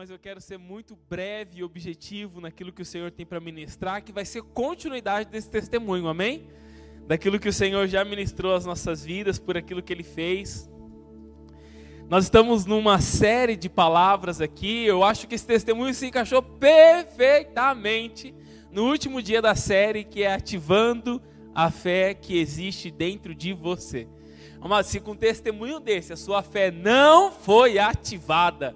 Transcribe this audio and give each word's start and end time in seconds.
mas 0.00 0.08
eu 0.08 0.18
quero 0.18 0.40
ser 0.40 0.56
muito 0.56 0.96
breve 1.10 1.58
e 1.58 1.62
objetivo 1.62 2.40
naquilo 2.40 2.72
que 2.72 2.80
o 2.80 2.86
Senhor 2.86 3.10
tem 3.10 3.26
para 3.26 3.38
ministrar, 3.38 4.02
que 4.02 4.10
vai 4.10 4.24
ser 4.24 4.40
continuidade 4.40 5.28
desse 5.28 5.50
testemunho, 5.50 6.08
amém? 6.08 6.48
Daquilo 7.06 7.38
que 7.38 7.50
o 7.50 7.52
Senhor 7.52 7.86
já 7.86 8.02
ministrou 8.02 8.54
às 8.54 8.64
nossas 8.64 9.04
vidas, 9.04 9.38
por 9.38 9.58
aquilo 9.58 9.82
que 9.82 9.92
Ele 9.92 10.02
fez. 10.02 10.70
Nós 12.08 12.24
estamos 12.24 12.64
numa 12.64 12.98
série 12.98 13.54
de 13.54 13.68
palavras 13.68 14.40
aqui, 14.40 14.86
eu 14.86 15.04
acho 15.04 15.28
que 15.28 15.34
esse 15.34 15.46
testemunho 15.46 15.92
se 15.92 16.06
encaixou 16.06 16.40
perfeitamente 16.40 18.34
no 18.72 18.88
último 18.88 19.20
dia 19.20 19.42
da 19.42 19.54
série, 19.54 20.02
que 20.02 20.22
é 20.22 20.32
ativando 20.32 21.20
a 21.54 21.70
fé 21.70 22.14
que 22.14 22.38
existe 22.38 22.90
dentro 22.90 23.34
de 23.34 23.52
você. 23.52 24.08
Mas 24.66 24.86
se 24.86 24.98
com 24.98 25.10
um 25.10 25.14
testemunho 25.14 25.78
desse 25.78 26.10
a 26.10 26.16
sua 26.16 26.42
fé 26.42 26.70
não 26.70 27.30
foi 27.30 27.78
ativada, 27.78 28.74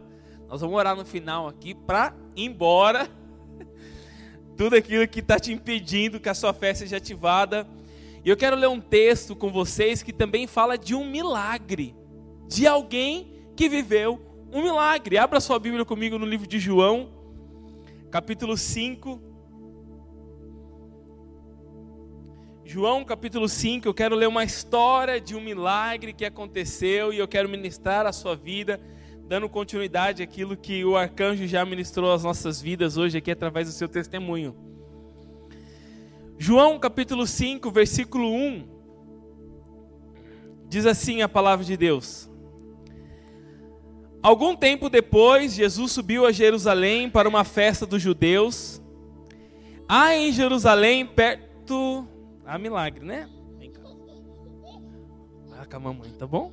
nós 0.55 0.61
vamos 0.61 0.77
orar 0.77 0.95
no 0.95 1.05
final 1.05 1.49
aqui 1.49 1.75
para 1.75 2.15
embora 2.37 3.11
tudo 4.57 4.77
aquilo 4.77 5.09
que 5.09 5.19
está 5.19 5.37
te 5.37 5.53
impedindo 5.53 6.21
que 6.21 6.29
a 6.29 6.35
sua 6.35 6.55
fé 6.55 6.73
seja 6.73 6.99
ativada. 6.99 7.67
E 8.25 8.31
eu 8.31 8.37
quero 8.37 8.55
ler 8.55 8.69
um 8.69 8.81
texto 8.81 9.35
com 9.35 9.51
vocês 9.51 10.01
que 10.01 10.13
também 10.13 10.47
fala 10.47 10.79
de 10.79 10.95
um 10.95 11.05
milagre, 11.05 11.93
de 12.47 12.69
alguém 12.69 13.33
que 13.57 13.69
viveu 13.69 14.21
um 14.53 14.63
milagre. 14.63 15.19
Abra 15.19 15.41
sua 15.41 15.59
Bíblia 15.59 15.85
comigo 15.85 16.21
no 16.21 16.25
livro 16.25 16.47
de 16.47 16.61
João, 16.61 17.11
capítulo 18.09 18.57
5. 18.57 19.21
João 22.65 23.05
capítulo 23.05 23.49
5, 23.49 23.89
eu 23.89 23.93
quero 23.93 24.15
ler 24.15 24.29
uma 24.29 24.45
história 24.45 25.21
de 25.21 25.35
um 25.35 25.41
milagre 25.41 26.13
que 26.13 26.25
aconteceu 26.25 27.13
e 27.13 27.19
eu 27.19 27.27
quero 27.27 27.49
ministrar 27.49 28.07
a 28.07 28.13
sua 28.13 28.37
vida, 28.37 28.81
dando 29.27 29.49
continuidade 29.49 30.23
àquilo 30.23 30.57
que 30.57 30.85
o 30.85 30.97
arcanjo 30.97 31.47
já 31.47 31.65
ministrou 31.65 32.13
às 32.13 32.23
nossas 32.23 32.61
vidas 32.61 32.97
hoje 32.97 33.19
aqui 33.19 33.31
através 33.31 33.67
do 33.67 33.73
seu 33.73 33.89
testemunho. 33.89 34.55
João 36.39 36.79
capítulo 36.79 37.27
5, 37.27 37.71
versículo 37.71 38.29
1, 38.29 38.69
diz 40.69 40.85
assim 40.85 41.23
a 41.23 41.29
palavra 41.29 41.65
de 41.65 41.77
Deus. 41.77 42.31
Algum 44.23 44.57
tempo 44.57 44.89
depois, 44.89 45.55
Jesus 45.55 45.93
subiu 45.93 46.27
a 46.27 46.33
Jerusalém 46.33 47.11
para 47.11 47.29
uma 47.29 47.45
festa 47.45 47.87
dos 47.87 48.03
judeus. 48.03 48.83
Há 49.87 50.17
em 50.17 50.33
Jerusalém, 50.33 51.07
perto 51.07 52.09
ah, 52.45 52.59
milagre, 52.59 53.05
né? 53.05 53.29
Vem 53.59 53.71
cá. 53.71 53.83
Vai 55.47 55.67
com 55.67 55.77
a 55.77 55.81
mamãe, 55.81 56.11
tá 56.13 56.27
bom? 56.27 56.53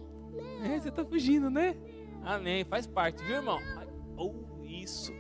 É, 0.64 0.80
você 0.80 0.92
tá 0.92 1.04
fugindo, 1.04 1.50
né? 1.50 1.76
Amém. 2.24 2.64
Faz 2.64 2.86
parte, 2.88 3.24
viu, 3.24 3.38
irmão? 3.38 3.60
Oh, 4.18 4.34
isso. 4.64 5.12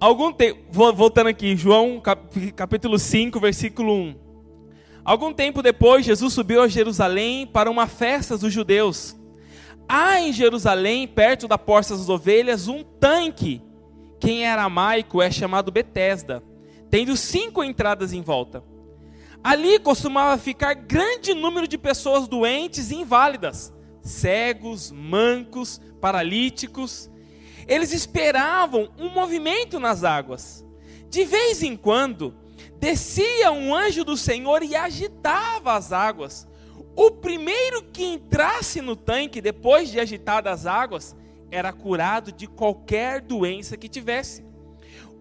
Algum 0.00 0.32
tempo, 0.32 0.60
voltando 0.92 1.26
aqui, 1.26 1.56
João 1.56 2.00
capítulo 2.54 2.98
5, 2.98 3.40
versículo 3.40 3.92
1. 3.92 4.16
Algum 5.04 5.32
tempo 5.32 5.62
depois, 5.62 6.04
Jesus 6.04 6.32
subiu 6.32 6.62
a 6.62 6.68
Jerusalém 6.68 7.46
para 7.46 7.70
uma 7.70 7.86
festa 7.86 8.38
dos 8.38 8.52
judeus. 8.52 9.16
Há 9.88 10.20
em 10.20 10.32
Jerusalém, 10.32 11.08
perto 11.08 11.48
da 11.48 11.58
Porta 11.58 11.96
das 11.96 12.08
Ovelhas, 12.08 12.68
um 12.68 12.84
tanque. 12.84 13.62
Quem 14.20 14.44
é 14.44 14.50
aramaico 14.50 15.22
é 15.22 15.30
chamado 15.30 15.72
Betesda 15.72 16.42
tendo 16.90 17.16
cinco 17.16 17.62
entradas 17.62 18.12
em 18.12 18.22
volta. 18.22 18.62
Ali 19.42 19.78
costumava 19.78 20.36
ficar 20.40 20.74
grande 20.74 21.32
número 21.34 21.68
de 21.68 21.78
pessoas 21.78 22.26
doentes 22.26 22.90
e 22.90 22.96
inválidas, 22.96 23.72
cegos, 24.08 24.90
mancos, 24.90 25.80
paralíticos. 26.00 27.10
Eles 27.66 27.92
esperavam 27.92 28.88
um 28.98 29.10
movimento 29.10 29.78
nas 29.78 30.02
águas. 30.04 30.64
De 31.08 31.24
vez 31.24 31.62
em 31.62 31.76
quando, 31.76 32.34
descia 32.78 33.50
um 33.52 33.74
anjo 33.74 34.04
do 34.04 34.16
Senhor 34.16 34.62
e 34.62 34.74
agitava 34.74 35.74
as 35.74 35.92
águas. 35.92 36.48
O 36.96 37.10
primeiro 37.10 37.82
que 37.82 38.04
entrasse 38.04 38.80
no 38.80 38.96
tanque 38.96 39.40
depois 39.40 39.90
de 39.90 40.00
agitadas 40.00 40.52
as 40.52 40.66
águas 40.66 41.16
era 41.50 41.72
curado 41.72 42.32
de 42.32 42.46
qualquer 42.46 43.20
doença 43.20 43.76
que 43.76 43.88
tivesse. 43.88 44.44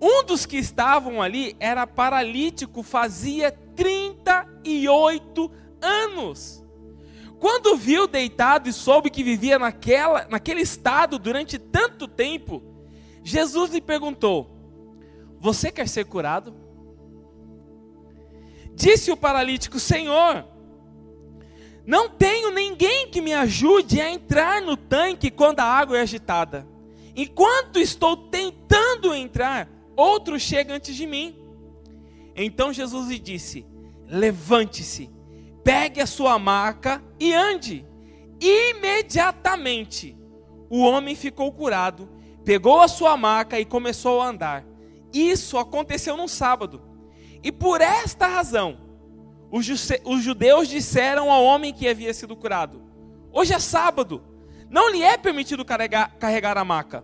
Um 0.01 0.23
dos 0.23 0.45
que 0.45 0.57
estavam 0.57 1.21
ali 1.21 1.55
era 1.59 1.87
paralítico, 1.87 2.83
fazia 2.83 3.51
38 3.75 5.51
anos. 5.81 6.63
Quando 7.39 7.77
viu 7.77 8.07
deitado 8.07 8.67
e 8.67 8.73
soube 8.73 9.09
que 9.09 9.23
vivia 9.23 9.59
naquela, 9.59 10.27
naquele 10.29 10.61
estado 10.61 11.19
durante 11.19 11.59
tanto 11.59 12.07
tempo, 12.07 12.63
Jesus 13.23 13.71
lhe 13.71 13.81
perguntou: 13.81 14.49
Você 15.39 15.71
quer 15.71 15.87
ser 15.87 16.05
curado? 16.05 16.55
Disse 18.73 19.11
o 19.11 19.17
paralítico: 19.17 19.79
Senhor, 19.79 20.45
não 21.85 22.09
tenho 22.09 22.51
ninguém 22.51 23.09
que 23.09 23.21
me 23.21 23.33
ajude 23.33 24.01
a 24.01 24.09
entrar 24.09 24.61
no 24.61 24.75
tanque 24.75 25.29
quando 25.29 25.59
a 25.59 25.65
água 25.65 25.97
é 25.97 26.01
agitada. 26.01 26.67
Enquanto 27.15 27.79
estou 27.79 28.15
tentando 28.15 29.13
entrar, 29.13 29.69
outro 29.95 30.39
chega 30.39 30.73
antes 30.73 30.95
de 30.95 31.05
mim. 31.07 31.35
Então 32.35 32.73
Jesus 32.73 33.07
lhe 33.09 33.17
disse: 33.17 33.65
Levante-se, 34.07 35.09
pegue 35.67 35.99
a 35.99 36.07
sua 36.07 36.39
maca 36.39 37.03
e 37.19 37.33
ande. 37.33 37.85
Imediatamente 38.39 40.17
o 40.69 40.79
homem 40.79 41.13
ficou 41.13 41.51
curado, 41.51 42.07
pegou 42.45 42.79
a 42.79 42.87
sua 42.87 43.17
maca 43.17 43.59
e 43.59 43.65
começou 43.65 44.21
a 44.21 44.29
andar. 44.29 44.63
Isso 45.11 45.57
aconteceu 45.57 46.15
num 46.15 46.27
sábado. 46.27 46.81
E 47.43 47.51
por 47.51 47.81
esta 47.81 48.27
razão, 48.27 48.77
os 49.51 50.23
judeus 50.23 50.69
disseram 50.69 51.29
ao 51.29 51.43
homem 51.43 51.73
que 51.73 51.89
havia 51.89 52.13
sido 52.13 52.33
curado: 52.33 52.81
Hoje 53.29 53.53
é 53.53 53.59
sábado, 53.59 54.23
não 54.69 54.89
lhe 54.89 55.03
é 55.03 55.17
permitido 55.17 55.65
carregar, 55.65 56.15
carregar 56.17 56.57
a 56.57 56.63
maca. 56.63 57.03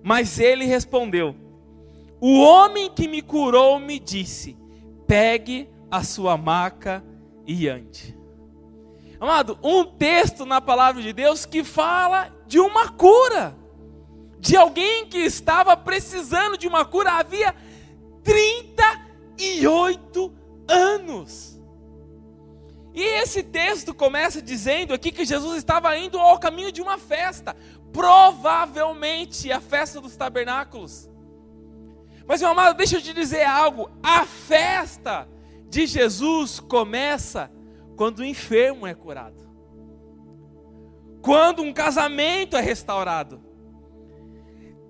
Mas 0.00 0.38
ele 0.38 0.64
respondeu: 0.64 1.34
o 2.20 2.38
homem 2.38 2.88
que 2.88 3.08
me 3.08 3.20
curou 3.20 3.80
me 3.80 3.98
disse: 3.98 4.56
pegue 5.08 5.68
a 5.90 6.04
sua 6.04 6.36
maca 6.36 7.02
e 7.02 7.15
ande. 7.68 8.16
Amado, 9.18 9.58
um 9.62 9.82
texto 9.84 10.44
na 10.44 10.60
palavra 10.60 11.00
de 11.00 11.10
Deus 11.12 11.46
que 11.46 11.62
fala 11.64 12.30
de 12.46 12.60
uma 12.60 12.90
cura, 12.90 13.56
de 14.38 14.54
alguém 14.56 15.06
que 15.06 15.18
estava 15.18 15.74
precisando 15.76 16.56
de 16.58 16.68
uma 16.68 16.84
cura 16.84 17.12
havia 17.12 17.54
38 18.22 20.34
anos. 20.68 21.58
E 22.92 23.02
esse 23.02 23.42
texto 23.42 23.94
começa 23.94 24.42
dizendo 24.42 24.94
aqui 24.94 25.12
que 25.12 25.24
Jesus 25.24 25.56
estava 25.58 25.96
indo 25.96 26.18
ao 26.18 26.38
caminho 26.38 26.72
de 26.72 26.82
uma 26.82 26.98
festa, 26.98 27.56
provavelmente 27.92 29.52
a 29.52 29.60
festa 29.60 30.00
dos 30.00 30.16
tabernáculos. 30.16 31.08
Mas, 32.26 32.40
meu 32.40 32.50
amado, 32.50 32.76
deixa 32.76 32.96
eu 32.96 33.02
te 33.02 33.12
dizer 33.12 33.44
algo: 33.44 33.88
a 34.02 34.26
festa 34.26 35.28
de 35.68 35.86
Jesus 35.86 36.60
começa 36.60 37.50
quando 37.96 38.20
o 38.20 38.24
enfermo 38.24 38.86
é 38.86 38.94
curado, 38.94 39.48
quando 41.22 41.62
um 41.62 41.72
casamento 41.72 42.56
é 42.56 42.60
restaurado. 42.60 43.44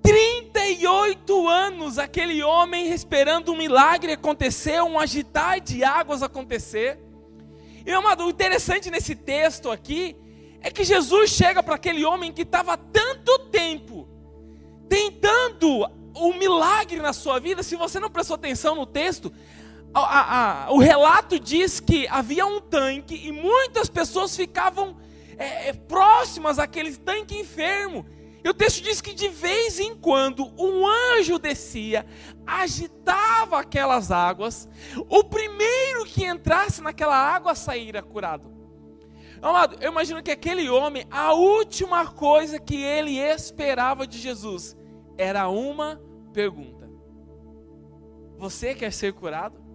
38 0.02 1.48
anos 1.48 1.98
aquele 1.98 2.42
homem 2.42 2.92
esperando 2.92 3.52
um 3.52 3.56
milagre 3.56 4.12
acontecer, 4.12 4.80
um 4.80 4.98
agitar 4.98 5.60
de 5.60 5.82
águas 5.82 6.22
acontecer. 6.22 7.00
E, 7.84 7.90
amado, 7.90 8.24
o 8.24 8.30
interessante 8.30 8.90
nesse 8.90 9.16
texto 9.16 9.70
aqui 9.70 10.16
é 10.60 10.70
que 10.70 10.84
Jesus 10.84 11.30
chega 11.30 11.62
para 11.62 11.74
aquele 11.74 12.04
homem 12.04 12.32
que 12.32 12.42
estava 12.42 12.76
tanto 12.76 13.38
tempo 13.50 14.08
tentando 14.88 15.88
o 16.14 16.32
milagre 16.34 16.98
na 16.98 17.12
sua 17.12 17.38
vida, 17.38 17.62
se 17.62 17.76
você 17.76 18.00
não 18.00 18.10
prestou 18.10 18.34
atenção 18.36 18.74
no 18.74 18.86
texto, 18.86 19.32
a, 20.04 20.66
a, 20.66 20.72
o 20.72 20.78
relato 20.78 21.38
diz 21.38 21.80
que 21.80 22.06
havia 22.08 22.44
um 22.44 22.60
tanque 22.60 23.14
e 23.14 23.32
muitas 23.32 23.88
pessoas 23.88 24.36
ficavam 24.36 24.96
é, 25.38 25.68
é, 25.68 25.72
próximas 25.72 26.58
àquele 26.58 26.96
tanque 26.96 27.38
enfermo. 27.38 28.04
E 28.44 28.48
o 28.48 28.54
texto 28.54 28.82
diz 28.82 29.00
que 29.00 29.12
de 29.12 29.28
vez 29.28 29.80
em 29.80 29.96
quando 29.96 30.52
um 30.58 30.86
anjo 30.86 31.38
descia, 31.38 32.06
agitava 32.46 33.58
aquelas 33.58 34.12
águas, 34.12 34.68
o 35.08 35.24
primeiro 35.24 36.04
que 36.04 36.24
entrasse 36.24 36.80
naquela 36.80 37.16
água 37.16 37.54
saíra 37.54 38.02
curado. 38.02 38.54
Amado, 39.42 39.76
eu 39.80 39.90
imagino 39.90 40.22
que 40.22 40.30
aquele 40.30 40.70
homem, 40.70 41.06
a 41.10 41.32
última 41.32 42.06
coisa 42.06 42.58
que 42.58 42.76
ele 42.76 43.18
esperava 43.18 44.06
de 44.06 44.18
Jesus 44.18 44.76
era 45.18 45.48
uma 45.48 46.00
pergunta: 46.32 46.88
Você 48.38 48.74
quer 48.74 48.92
ser 48.92 49.12
curado? 49.12 49.65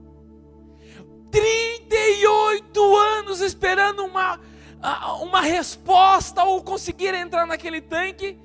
38 1.31 2.95
anos 2.95 3.41
esperando 3.41 4.03
uma, 4.05 4.39
uma 5.21 5.41
resposta 5.41 6.43
ou 6.43 6.61
conseguir 6.61 7.13
entrar 7.13 7.47
naquele 7.47 7.81
tanque. 7.81 8.37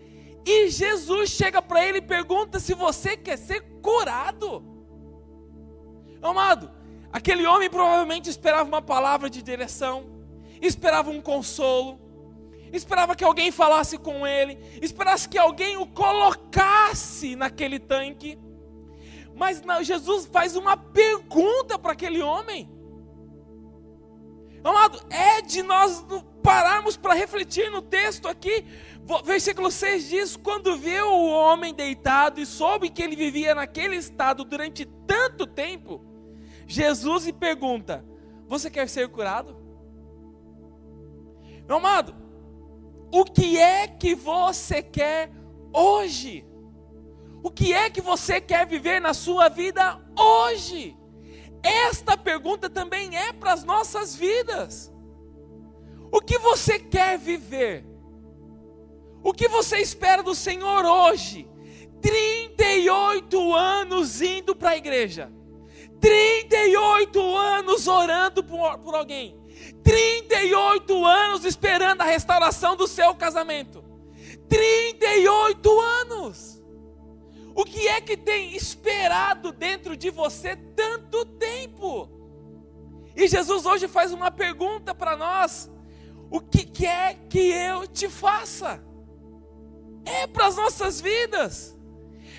E 0.44 0.70
Jesus 0.70 1.30
chega 1.30 1.60
para 1.60 1.84
ele 1.84 1.98
e 1.98 2.02
pergunta 2.02 2.60
se 2.60 2.72
você 2.72 3.16
quer 3.16 3.36
ser 3.36 3.60
curado. 3.82 4.62
Amado, 6.22 6.70
aquele 7.12 7.44
homem 7.46 7.68
provavelmente 7.68 8.30
esperava 8.30 8.64
uma 8.64 8.80
palavra 8.80 9.28
de 9.28 9.42
direção, 9.42 10.06
esperava 10.62 11.10
um 11.10 11.20
consolo, 11.20 12.00
esperava 12.72 13.16
que 13.16 13.24
alguém 13.24 13.50
falasse 13.50 13.98
com 13.98 14.26
ele, 14.26 14.58
esperasse 14.80 15.28
que 15.28 15.38
alguém 15.38 15.76
o 15.76 15.86
colocasse 15.86 17.34
naquele 17.34 17.78
tanque. 17.78 18.38
Mas 19.34 19.60
não, 19.62 19.82
Jesus 19.82 20.26
faz 20.26 20.56
uma 20.56 20.76
pergunta 20.76 21.78
para 21.78 21.92
aquele 21.92 22.22
homem. 22.22 22.75
Amado, 24.68 25.00
é 25.10 25.40
de 25.42 25.62
nós 25.62 26.04
pararmos 26.42 26.96
para 26.96 27.14
refletir 27.14 27.70
no 27.70 27.80
texto 27.80 28.26
aqui. 28.26 28.64
Versículo 29.24 29.70
6 29.70 30.08
diz: 30.08 30.36
Quando 30.36 30.76
viu 30.76 31.06
o 31.06 31.30
homem 31.30 31.72
deitado 31.72 32.40
e 32.40 32.46
soube 32.46 32.90
que 32.90 33.02
ele 33.02 33.14
vivia 33.14 33.54
naquele 33.54 33.96
estado 33.96 34.44
durante 34.44 34.84
tanto 35.06 35.46
tempo, 35.46 36.04
Jesus 36.66 37.26
lhe 37.26 37.32
pergunta: 37.32 38.04
Você 38.48 38.68
quer 38.68 38.88
ser 38.88 39.08
curado? 39.08 39.56
Meu 41.68 41.76
amado, 41.76 42.14
o 43.12 43.24
que 43.24 43.58
é 43.58 43.86
que 43.86 44.14
você 44.14 44.82
quer 44.82 45.30
hoje? 45.72 46.44
O 47.42 47.50
que 47.50 47.72
é 47.72 47.88
que 47.88 48.00
você 48.00 48.40
quer 48.40 48.66
viver 48.66 49.00
na 49.00 49.14
sua 49.14 49.48
vida 49.48 50.00
hoje? 50.18 50.96
Esta 51.66 52.16
pergunta 52.16 52.70
também 52.70 53.16
é 53.16 53.32
para 53.32 53.52
as 53.52 53.64
nossas 53.64 54.14
vidas. 54.14 54.92
O 56.12 56.20
que 56.20 56.38
você 56.38 56.78
quer 56.78 57.18
viver? 57.18 57.84
O 59.22 59.32
que 59.32 59.48
você 59.48 59.78
espera 59.78 60.22
do 60.22 60.34
Senhor 60.34 60.84
hoje? 60.84 61.48
38 62.00 63.54
anos 63.54 64.22
indo 64.22 64.54
para 64.54 64.70
a 64.70 64.76
igreja, 64.76 65.32
38 66.00 67.36
anos 67.36 67.88
orando 67.88 68.44
por, 68.44 68.78
por 68.78 68.94
alguém, 68.94 69.36
38 69.82 71.04
anos 71.04 71.44
esperando 71.44 72.02
a 72.02 72.04
restauração 72.04 72.76
do 72.76 72.86
seu 72.86 73.12
casamento. 73.16 73.84
38 74.48 75.80
anos. 75.80 76.55
O 77.56 77.64
que 77.64 77.88
é 77.88 78.02
que 78.02 78.18
tem 78.18 78.54
esperado 78.54 79.50
dentro 79.50 79.96
de 79.96 80.10
você 80.10 80.54
tanto 80.54 81.24
tempo? 81.24 82.06
E 83.16 83.26
Jesus 83.26 83.64
hoje 83.64 83.88
faz 83.88 84.12
uma 84.12 84.30
pergunta 84.30 84.94
para 84.94 85.16
nós: 85.16 85.70
O 86.30 86.38
que 86.38 86.66
quer 86.66 87.14
que 87.30 87.38
eu 87.38 87.86
te 87.86 88.10
faça? 88.10 88.84
É 90.04 90.26
para 90.26 90.48
as 90.48 90.56
nossas 90.56 91.00
vidas. 91.00 91.74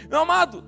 Meu 0.07 0.19
amado, 0.19 0.63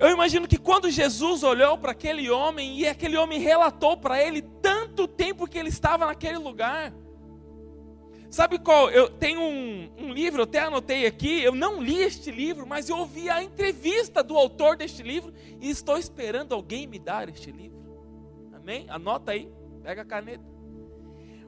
eu 0.00 0.08
imagino 0.08 0.48
que 0.48 0.56
quando 0.56 0.90
Jesus 0.90 1.42
olhou 1.42 1.76
para 1.76 1.92
aquele 1.92 2.30
homem 2.30 2.78
e 2.78 2.88
aquele 2.88 3.18
homem 3.18 3.38
relatou 3.38 3.98
para 3.98 4.18
ele 4.22 4.40
tanto 4.40 5.06
tempo 5.06 5.46
que 5.46 5.58
ele 5.58 5.68
estava 5.68 6.06
naquele 6.06 6.38
lugar. 6.38 6.90
Sabe 8.30 8.58
qual? 8.58 8.90
Eu 8.90 9.08
tenho 9.08 9.40
um, 9.40 9.90
um, 9.98 10.12
livro, 10.12 10.40
eu 10.40 10.44
até 10.44 10.60
anotei 10.60 11.06
aqui. 11.06 11.42
Eu 11.42 11.54
não 11.54 11.82
li 11.82 12.02
este 12.02 12.30
livro, 12.30 12.66
mas 12.66 12.88
eu 12.88 12.98
ouvi 12.98 13.30
a 13.30 13.42
entrevista 13.42 14.22
do 14.22 14.36
autor 14.36 14.76
deste 14.76 15.02
livro 15.02 15.32
e 15.60 15.70
estou 15.70 15.96
esperando 15.96 16.54
alguém 16.54 16.86
me 16.86 16.98
dar 16.98 17.28
este 17.28 17.50
livro. 17.50 17.78
Amém? 18.52 18.86
Anota 18.90 19.32
aí, 19.32 19.50
pega 19.82 20.02
a 20.02 20.04
caneta. 20.04 20.44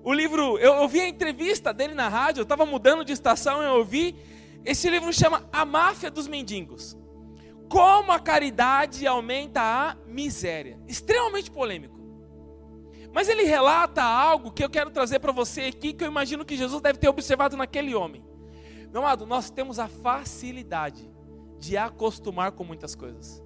O 0.03 0.15
livro, 0.15 0.59
eu 0.59 0.77
ouvi 0.77 1.01
a 1.01 1.09
entrevista 1.09 1.75
dele 1.75 1.95
na 1.95 2.09
rádio, 2.09 2.41
eu 2.41 2.45
estava 2.45 2.65
mudando 2.65 3.05
de 3.05 3.13
estação 3.13 3.63
e 3.63 3.67
eu 3.67 3.75
ouvi. 3.75 4.17
Esse 4.65 4.89
livro 4.89 5.13
chama 5.13 5.47
A 5.53 5.65
Máfia 5.65 6.11
dos 6.11 6.27
Mendigos 6.27 6.99
como 7.71 8.11
a 8.11 8.19
caridade 8.19 9.07
aumenta 9.07 9.61
a 9.63 9.97
miséria. 10.05 10.77
Extremamente 10.89 11.53
polêmico. 11.53 12.00
Mas 13.13 13.29
ele 13.29 13.43
relata 13.43 14.03
algo 14.03 14.53
que 14.53 14.63
eu 14.63 14.71
quero 14.71 14.91
trazer 14.91 15.19
para 15.19 15.33
você 15.33 15.63
aqui, 15.63 15.93
que 15.93 16.05
eu 16.05 16.09
imagino 16.09 16.45
que 16.45 16.57
Jesus 16.57 16.81
deve 16.81 16.99
ter 16.99 17.09
observado 17.09 17.57
naquele 17.57 17.95
homem. 17.95 18.25
Meu 18.93 19.03
amado, 19.03 19.27
nós 19.27 19.51
temos 19.51 19.79
a 19.79 19.89
facilidade 19.89 21.11
de 21.59 21.77
acostumar 21.77 22.53
com 22.53 22.65
muitas 22.65 22.95
coisas. 22.95 23.43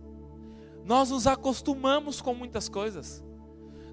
Nós 0.84 1.10
nos 1.10 1.26
acostumamos 1.26 2.20
com 2.20 2.34
muitas 2.34 2.68
coisas. 2.68 3.24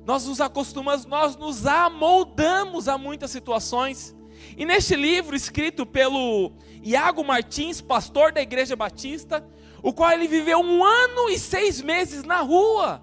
Nós 0.06 0.26
nos 0.26 0.42
acostumamos, 0.42 1.06
nós 1.06 1.38
nos 1.38 1.66
amoldamos 1.66 2.88
a 2.88 2.98
muitas 2.98 3.32
situações. 3.32 4.16
E 4.58 4.66
neste 4.66 4.96
livro 4.96 5.36
escrito 5.36 5.86
pelo 5.86 6.52
Iago 6.84 7.24
Martins, 7.24 7.80
pastor 7.80 8.34
da 8.34 8.42
Igreja 8.42 8.76
Batista, 8.76 9.46
o 9.82 9.94
qual 9.94 10.12
ele 10.12 10.28
viveu 10.28 10.60
um 10.60 10.84
ano 10.84 11.30
e 11.30 11.40
seis 11.40 11.82
meses 11.82 12.24
na 12.24 12.42
rua 12.42 13.02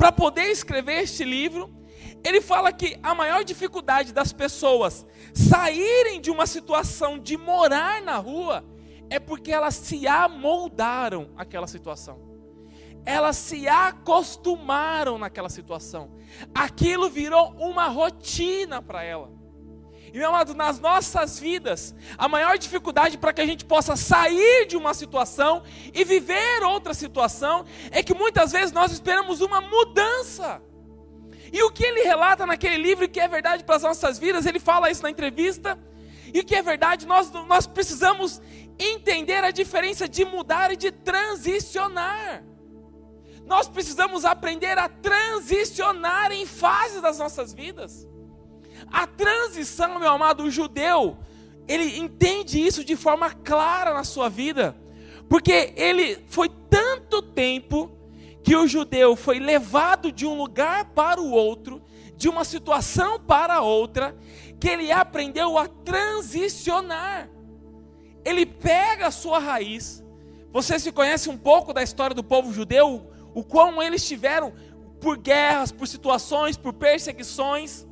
para 0.00 0.10
poder 0.10 0.46
escrever 0.46 1.02
este 1.02 1.24
livro. 1.24 1.70
Ele 2.24 2.40
fala 2.40 2.72
que 2.72 2.98
a 3.02 3.14
maior 3.14 3.44
dificuldade 3.44 4.14
das 4.14 4.32
pessoas 4.32 5.06
saírem 5.34 6.22
de 6.22 6.30
uma 6.30 6.46
situação 6.46 7.18
de 7.18 7.36
morar 7.36 8.00
na 8.00 8.16
rua 8.16 8.64
é 9.10 9.18
porque 9.18 9.52
elas 9.52 9.74
se 9.74 10.08
amoldaram 10.08 11.30
àquela 11.36 11.66
situação. 11.66 12.18
Elas 13.04 13.36
se 13.36 13.68
acostumaram 13.68 15.18
naquela 15.18 15.50
situação. 15.50 16.16
Aquilo 16.54 17.10
virou 17.10 17.50
uma 17.58 17.86
rotina 17.88 18.80
para 18.80 19.02
ela. 19.02 19.30
E 20.12 20.18
meu 20.18 20.28
amado, 20.28 20.54
nas 20.54 20.80
nossas 20.80 21.38
vidas, 21.38 21.94
a 22.18 22.26
maior 22.26 22.58
dificuldade 22.58 23.16
para 23.16 23.32
que 23.32 23.40
a 23.40 23.46
gente 23.46 23.64
possa 23.64 23.94
sair 23.96 24.66
de 24.66 24.76
uma 24.76 24.92
situação 24.92 25.62
e 25.94 26.04
viver 26.04 26.62
outra 26.64 26.92
situação 26.94 27.64
é 27.90 28.02
que 28.02 28.12
muitas 28.14 28.50
vezes 28.52 28.72
nós 28.72 28.90
esperamos 28.92 29.40
uma 29.40 29.60
mudança. 29.60 30.60
E 31.52 31.62
o 31.62 31.70
que 31.70 31.84
ele 31.84 32.02
relata 32.02 32.44
naquele 32.44 32.76
livro 32.76 33.08
que 33.08 33.20
é 33.20 33.28
verdade 33.28 33.64
para 33.64 33.76
as 33.76 33.82
nossas 33.82 34.18
vidas, 34.18 34.46
ele 34.46 34.58
fala 34.58 34.90
isso 34.90 35.02
na 35.02 35.10
entrevista, 35.10 35.78
e 36.32 36.40
o 36.40 36.44
que 36.44 36.54
é 36.54 36.62
verdade, 36.62 37.06
nós, 37.06 37.30
nós 37.30 37.66
precisamos 37.66 38.40
entender 38.78 39.44
a 39.44 39.50
diferença 39.50 40.08
de 40.08 40.24
mudar 40.24 40.72
e 40.72 40.76
de 40.76 40.90
transicionar. 40.90 42.44
Nós 43.44 43.68
precisamos 43.68 44.24
aprender 44.24 44.78
a 44.78 44.88
transicionar 44.88 46.30
em 46.30 46.46
fases 46.46 47.02
das 47.02 47.18
nossas 47.18 47.52
vidas. 47.52 48.06
A 48.90 49.06
transição, 49.06 49.98
meu 49.98 50.10
amado, 50.10 50.44
o 50.44 50.50
judeu, 50.50 51.16
ele 51.68 51.98
entende 51.98 52.60
isso 52.60 52.84
de 52.84 52.96
forma 52.96 53.30
clara 53.30 53.94
na 53.94 54.02
sua 54.02 54.28
vida, 54.28 54.76
porque 55.28 55.72
ele 55.76 56.18
foi 56.26 56.48
tanto 56.68 57.22
tempo 57.22 57.90
que 58.42 58.56
o 58.56 58.66
judeu 58.66 59.14
foi 59.14 59.38
levado 59.38 60.10
de 60.10 60.26
um 60.26 60.36
lugar 60.36 60.86
para 60.86 61.20
o 61.20 61.30
outro, 61.30 61.80
de 62.16 62.28
uma 62.28 62.44
situação 62.44 63.20
para 63.20 63.60
outra, 63.60 64.16
que 64.58 64.68
ele 64.68 64.90
aprendeu 64.90 65.56
a 65.56 65.68
transicionar. 65.68 67.30
Ele 68.24 68.44
pega 68.44 69.06
a 69.06 69.10
sua 69.10 69.38
raiz. 69.38 70.02
Você 70.52 70.78
se 70.78 70.90
conhece 70.90 71.30
um 71.30 71.38
pouco 71.38 71.72
da 71.72 71.82
história 71.82 72.14
do 72.14 72.24
povo 72.24 72.52
judeu, 72.52 73.10
o 73.32 73.44
quão 73.44 73.80
eles 73.80 74.06
tiveram 74.06 74.52
por 75.00 75.16
guerras, 75.16 75.70
por 75.70 75.86
situações, 75.86 76.56
por 76.56 76.72
perseguições 76.72 77.86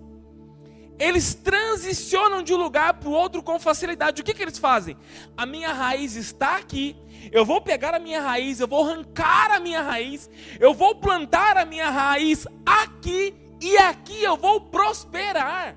eles 0.98 1.34
transicionam 1.34 2.42
de 2.42 2.52
um 2.52 2.56
lugar 2.56 2.94
para 2.94 3.08
o 3.08 3.12
outro 3.12 3.42
com 3.42 3.58
facilidade. 3.58 4.20
O 4.20 4.24
que, 4.24 4.34
que 4.34 4.42
eles 4.42 4.58
fazem? 4.58 4.96
A 5.36 5.46
minha 5.46 5.72
raiz 5.72 6.16
está 6.16 6.56
aqui. 6.56 6.96
Eu 7.30 7.44
vou 7.44 7.60
pegar 7.60 7.94
a 7.94 7.98
minha 7.98 8.20
raiz, 8.20 8.60
eu 8.60 8.66
vou 8.66 8.84
arrancar 8.84 9.50
a 9.52 9.60
minha 9.60 9.82
raiz, 9.82 10.30
eu 10.58 10.72
vou 10.72 10.94
plantar 10.94 11.56
a 11.56 11.64
minha 11.64 11.90
raiz 11.90 12.46
aqui 12.64 13.34
e 13.60 13.76
aqui 13.76 14.22
eu 14.22 14.36
vou 14.36 14.60
prosperar. 14.60 15.76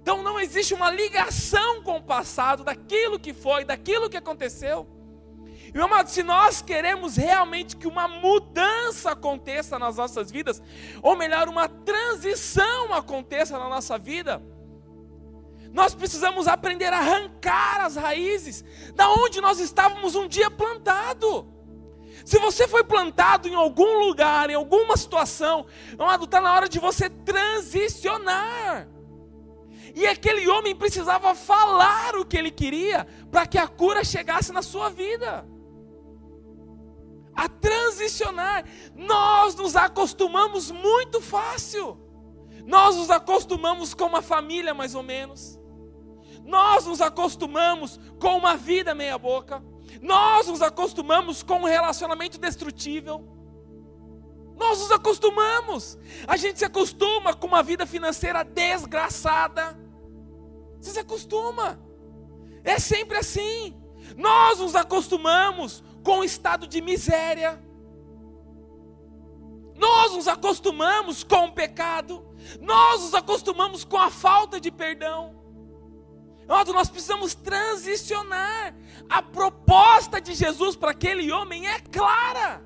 Então 0.00 0.22
não 0.22 0.38
existe 0.40 0.74
uma 0.74 0.90
ligação 0.90 1.82
com 1.82 1.96
o 1.96 2.02
passado, 2.02 2.64
daquilo 2.64 3.18
que 3.18 3.32
foi, 3.32 3.64
daquilo 3.64 4.10
que 4.10 4.16
aconteceu. 4.16 4.86
Meu 5.72 5.86
amado, 5.86 6.10
se 6.10 6.22
nós 6.22 6.60
queremos 6.60 7.16
realmente 7.16 7.76
que 7.76 7.86
uma 7.86 8.06
mudança 8.06 9.12
aconteça 9.12 9.78
nas 9.78 9.96
nossas 9.96 10.30
vidas, 10.30 10.62
ou 11.00 11.16
melhor, 11.16 11.48
uma 11.48 11.66
transição 11.66 12.92
aconteça 12.92 13.58
na 13.58 13.70
nossa 13.70 13.96
vida, 13.96 14.42
nós 15.72 15.94
precisamos 15.94 16.46
aprender 16.46 16.92
a 16.92 16.98
arrancar 16.98 17.80
as 17.80 17.96
raízes 17.96 18.62
da 18.94 19.08
onde 19.08 19.40
nós 19.40 19.58
estávamos 19.58 20.14
um 20.14 20.28
dia 20.28 20.50
plantado. 20.50 21.48
Se 22.22 22.38
você 22.38 22.68
foi 22.68 22.84
plantado 22.84 23.48
em 23.48 23.54
algum 23.54 23.98
lugar, 24.00 24.50
em 24.50 24.54
alguma 24.54 24.94
situação, 24.94 25.64
amado, 25.98 26.26
está 26.26 26.38
na 26.38 26.54
hora 26.54 26.68
de 26.68 26.78
você 26.78 27.08
transicionar. 27.08 28.86
E 29.94 30.06
aquele 30.06 30.46
homem 30.48 30.76
precisava 30.76 31.34
falar 31.34 32.14
o 32.16 32.26
que 32.26 32.36
ele 32.36 32.50
queria 32.50 33.06
para 33.30 33.46
que 33.46 33.56
a 33.56 33.66
cura 33.66 34.04
chegasse 34.04 34.52
na 34.52 34.60
sua 34.60 34.90
vida 34.90 35.50
a 37.34 37.48
transicionar. 37.48 38.64
Nós 38.94 39.54
nos 39.54 39.76
acostumamos 39.76 40.70
muito 40.70 41.20
fácil. 41.20 41.98
Nós 42.64 42.96
nos 42.96 43.10
acostumamos 43.10 43.94
com 43.94 44.04
uma 44.04 44.22
família, 44.22 44.72
mais 44.74 44.94
ou 44.94 45.02
menos. 45.02 45.58
Nós 46.44 46.86
nos 46.86 47.00
acostumamos 47.00 47.98
com 48.20 48.36
uma 48.36 48.56
vida 48.56 48.94
meia-boca. 48.94 49.62
Nós 50.00 50.46
nos 50.46 50.62
acostumamos 50.62 51.42
com 51.42 51.60
um 51.60 51.64
relacionamento 51.64 52.38
destrutível. 52.38 53.28
Nós 54.56 54.78
nos 54.80 54.90
acostumamos. 54.90 55.98
A 56.26 56.36
gente 56.36 56.58
se 56.58 56.64
acostuma 56.64 57.34
com 57.34 57.46
uma 57.46 57.62
vida 57.62 57.86
financeira 57.86 58.44
desgraçada. 58.44 59.78
Você 60.80 60.92
se 60.92 60.98
acostuma. 60.98 61.80
É 62.64 62.78
sempre 62.78 63.18
assim. 63.18 63.76
Nós 64.16 64.58
nos 64.58 64.74
acostumamos 64.74 65.82
com 66.02 66.18
um 66.18 66.24
estado 66.24 66.66
de 66.66 66.80
miséria. 66.80 67.62
Nós 69.76 70.12
nos 70.12 70.28
acostumamos 70.28 71.24
com 71.24 71.46
o 71.46 71.52
pecado. 71.52 72.24
Nós 72.60 73.02
nos 73.02 73.14
acostumamos 73.14 73.84
com 73.84 73.96
a 73.96 74.10
falta 74.10 74.60
de 74.60 74.70
perdão. 74.70 75.42
Nós 76.46 76.90
precisamos 76.90 77.34
transicionar. 77.34 78.74
A 79.08 79.22
proposta 79.22 80.20
de 80.20 80.34
Jesus 80.34 80.76
para 80.76 80.90
aquele 80.90 81.30
homem 81.32 81.66
é 81.66 81.78
clara. 81.80 82.62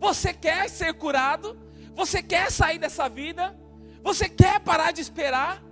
Você 0.00 0.32
quer 0.32 0.68
ser 0.68 0.94
curado? 0.94 1.58
Você 1.94 2.22
quer 2.22 2.50
sair 2.50 2.78
dessa 2.78 3.08
vida? 3.08 3.58
Você 4.02 4.28
quer 4.28 4.60
parar 4.60 4.92
de 4.92 5.00
esperar? 5.00 5.65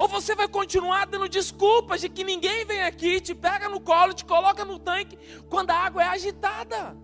Ou 0.00 0.08
você 0.08 0.34
vai 0.34 0.48
continuar 0.48 1.04
dando 1.04 1.28
desculpas 1.28 2.00
de 2.00 2.08
que 2.08 2.24
ninguém 2.24 2.64
vem 2.64 2.82
aqui, 2.84 3.20
te 3.20 3.34
pega 3.34 3.68
no 3.68 3.78
colo, 3.78 4.14
te 4.14 4.24
coloca 4.24 4.64
no 4.64 4.78
tanque 4.78 5.18
quando 5.50 5.72
a 5.72 5.74
água 5.74 6.02
é 6.02 6.06
agitada? 6.06 6.96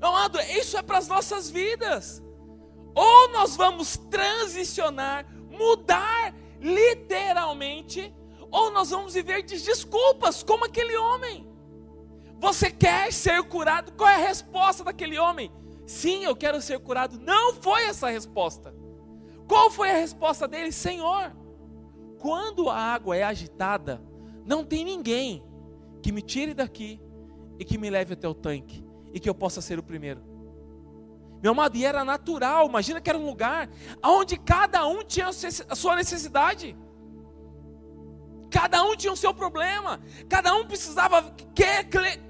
Amado, 0.00 0.40
isso 0.40 0.76
é 0.76 0.82
para 0.82 0.98
as 0.98 1.06
nossas 1.06 1.48
vidas. 1.48 2.20
Ou 2.92 3.28
nós 3.28 3.54
vamos 3.54 3.96
transicionar, 3.96 5.24
mudar 5.48 6.34
literalmente, 6.60 8.12
ou 8.50 8.72
nós 8.72 8.90
vamos 8.90 9.14
viver 9.14 9.42
de 9.42 9.62
desculpas, 9.62 10.42
como 10.42 10.64
aquele 10.64 10.96
homem. 10.96 11.48
Você 12.40 12.68
quer 12.68 13.12
ser 13.12 13.44
curado? 13.44 13.92
Qual 13.92 14.10
é 14.10 14.16
a 14.16 14.26
resposta 14.26 14.82
daquele 14.82 15.16
homem? 15.16 15.52
Sim, 15.86 16.24
eu 16.24 16.34
quero 16.34 16.60
ser 16.60 16.80
curado. 16.80 17.16
Não 17.20 17.54
foi 17.54 17.84
essa 17.84 18.08
a 18.08 18.10
resposta. 18.10 18.74
Qual 19.48 19.70
foi 19.70 19.90
a 19.90 19.94
resposta 19.94 20.46
dele? 20.46 20.70
Senhor, 20.70 21.34
quando 22.18 22.68
a 22.68 22.76
água 22.76 23.16
é 23.16 23.22
agitada, 23.22 24.00
não 24.44 24.62
tem 24.62 24.84
ninguém 24.84 25.42
que 26.02 26.12
me 26.12 26.20
tire 26.20 26.52
daqui 26.52 27.00
e 27.58 27.64
que 27.64 27.78
me 27.78 27.88
leve 27.88 28.12
até 28.12 28.28
o 28.28 28.34
tanque 28.34 28.84
e 29.12 29.18
que 29.18 29.28
eu 29.28 29.34
possa 29.34 29.60
ser 29.60 29.78
o 29.78 29.82
primeiro. 29.82 30.22
Meu 31.42 31.52
amado, 31.52 31.76
e 31.76 31.84
era 31.84 32.04
natural, 32.04 32.68
imagina 32.68 33.00
que 33.00 33.08
era 33.08 33.18
um 33.18 33.24
lugar 33.26 33.70
onde 34.04 34.36
cada 34.36 34.86
um 34.86 35.02
tinha 35.02 35.28
a 35.28 35.74
sua 35.74 35.96
necessidade. 35.96 36.76
Cada 38.50 38.82
um 38.82 38.96
tinha 38.96 39.12
o 39.12 39.16
seu 39.16 39.32
problema, 39.32 40.00
cada 40.28 40.54
um 40.54 40.66
precisava 40.66 41.34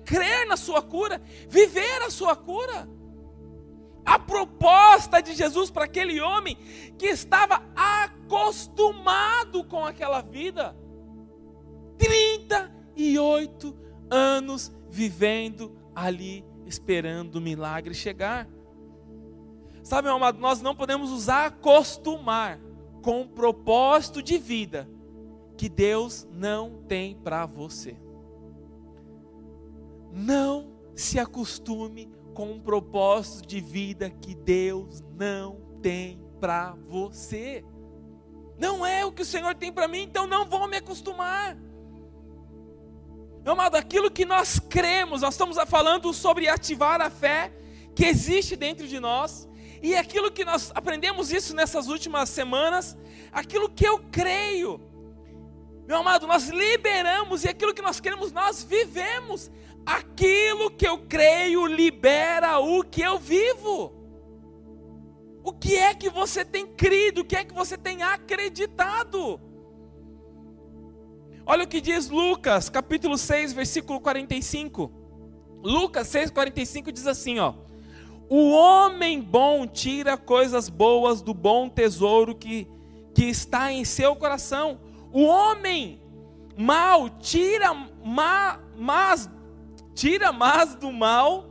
crer 0.04 0.46
na 0.46 0.56
sua 0.56 0.82
cura, 0.82 1.22
viver 1.48 2.02
a 2.02 2.10
sua 2.10 2.36
cura. 2.36 2.88
A 4.08 4.18
proposta 4.18 5.20
de 5.20 5.34
Jesus 5.34 5.70
para 5.70 5.84
aquele 5.84 6.18
homem 6.18 6.56
que 6.96 7.04
estava 7.04 7.62
acostumado 7.76 9.62
com 9.64 9.84
aquela 9.84 10.22
vida, 10.22 10.74
38 11.98 13.76
anos 14.10 14.72
vivendo 14.88 15.78
ali, 15.94 16.42
esperando 16.64 17.34
o 17.34 17.40
milagre 17.40 17.92
chegar. 17.92 18.48
Sabe, 19.82 20.08
meu 20.08 20.16
amado, 20.16 20.38
nós 20.38 20.62
não 20.62 20.74
podemos 20.74 21.10
nos 21.10 21.28
acostumar 21.28 22.58
com 23.02 23.20
o 23.20 23.28
propósito 23.28 24.22
de 24.22 24.38
vida 24.38 24.88
que 25.54 25.68
Deus 25.68 26.26
não 26.32 26.82
tem 26.88 27.14
para 27.14 27.44
você. 27.44 27.94
Não 30.10 30.72
se 30.94 31.18
acostume 31.18 32.10
com 32.38 32.52
um 32.52 32.60
propósito 32.60 33.48
de 33.48 33.60
vida 33.60 34.08
que 34.08 34.32
Deus 34.32 35.02
não 35.16 35.56
tem 35.82 36.22
para 36.38 36.76
você. 36.86 37.64
Não 38.56 38.86
é 38.86 39.04
o 39.04 39.10
que 39.10 39.22
o 39.22 39.24
Senhor 39.24 39.56
tem 39.56 39.72
para 39.72 39.88
mim, 39.88 40.02
então 40.02 40.24
não 40.24 40.44
vou 40.44 40.68
me 40.68 40.76
acostumar. 40.76 41.56
Meu 43.42 43.54
amado, 43.54 43.74
aquilo 43.74 44.08
que 44.08 44.24
nós 44.24 44.60
cremos, 44.60 45.22
nós 45.22 45.34
estamos 45.34 45.56
falando 45.66 46.14
sobre 46.14 46.48
ativar 46.48 47.00
a 47.00 47.10
fé 47.10 47.52
que 47.92 48.04
existe 48.04 48.54
dentro 48.54 48.86
de 48.86 49.00
nós, 49.00 49.48
e 49.82 49.96
aquilo 49.96 50.30
que 50.30 50.44
nós 50.44 50.70
aprendemos 50.76 51.32
isso 51.32 51.56
nessas 51.56 51.88
últimas 51.88 52.28
semanas, 52.28 52.96
aquilo 53.32 53.68
que 53.68 53.84
eu 53.84 53.98
creio, 54.12 54.80
meu 55.88 55.96
amado, 55.96 56.24
nós 56.26 56.48
liberamos 56.48 57.42
e 57.42 57.48
aquilo 57.48 57.74
que 57.74 57.82
nós 57.82 57.98
queremos, 57.98 58.30
nós 58.30 58.62
vivemos. 58.62 59.50
Aquilo 59.84 60.70
que 60.70 60.86
eu 60.86 60.98
creio 60.98 61.66
libera 61.66 62.58
o 62.58 62.84
que 62.84 63.00
eu 63.00 63.18
vivo. 63.18 63.92
O 65.42 65.52
que 65.52 65.76
é 65.76 65.94
que 65.94 66.10
você 66.10 66.44
tem 66.44 66.66
crido? 66.66 67.22
O 67.22 67.24
que 67.24 67.36
é 67.36 67.44
que 67.44 67.54
você 67.54 67.76
tem 67.76 68.02
acreditado? 68.02 69.40
Olha 71.46 71.64
o 71.64 71.68
que 71.68 71.80
diz 71.80 72.10
Lucas, 72.10 72.68
capítulo 72.68 73.16
6, 73.16 73.52
versículo 73.54 74.00
45. 74.00 74.92
Lucas 75.62 76.08
6, 76.08 76.30
45 76.30 76.92
diz 76.92 77.06
assim: 77.06 77.38
ó. 77.38 77.54
O 78.28 78.50
homem 78.50 79.22
bom 79.22 79.66
tira 79.66 80.18
coisas 80.18 80.68
boas 80.68 81.22
do 81.22 81.32
bom 81.32 81.68
tesouro 81.68 82.34
que, 82.34 82.68
que 83.14 83.24
está 83.24 83.72
em 83.72 83.86
seu 83.86 84.14
coração 84.14 84.78
o 85.12 85.24
homem 85.24 86.00
mal 86.56 87.08
tira 87.08 87.72
ma, 88.04 88.60
mas 88.76 89.28
tira 89.98 90.30
mais 90.32 90.76
do 90.76 90.92
mal 90.92 91.46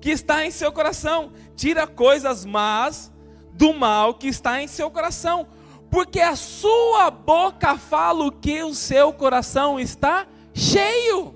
que 0.00 0.08
está 0.08 0.46
em 0.46 0.50
seu 0.50 0.72
coração, 0.72 1.34
tira 1.54 1.86
coisas 1.86 2.46
más 2.46 3.12
do 3.52 3.74
mal 3.74 4.14
que 4.14 4.26
está 4.26 4.62
em 4.62 4.66
seu 4.66 4.90
coração, 4.90 5.46
porque 5.90 6.18
a 6.18 6.34
sua 6.34 7.10
boca 7.10 7.76
fala 7.76 8.24
o 8.24 8.32
que 8.32 8.62
o 8.62 8.74
seu 8.74 9.12
coração 9.12 9.78
está 9.78 10.26
cheio. 10.54 11.34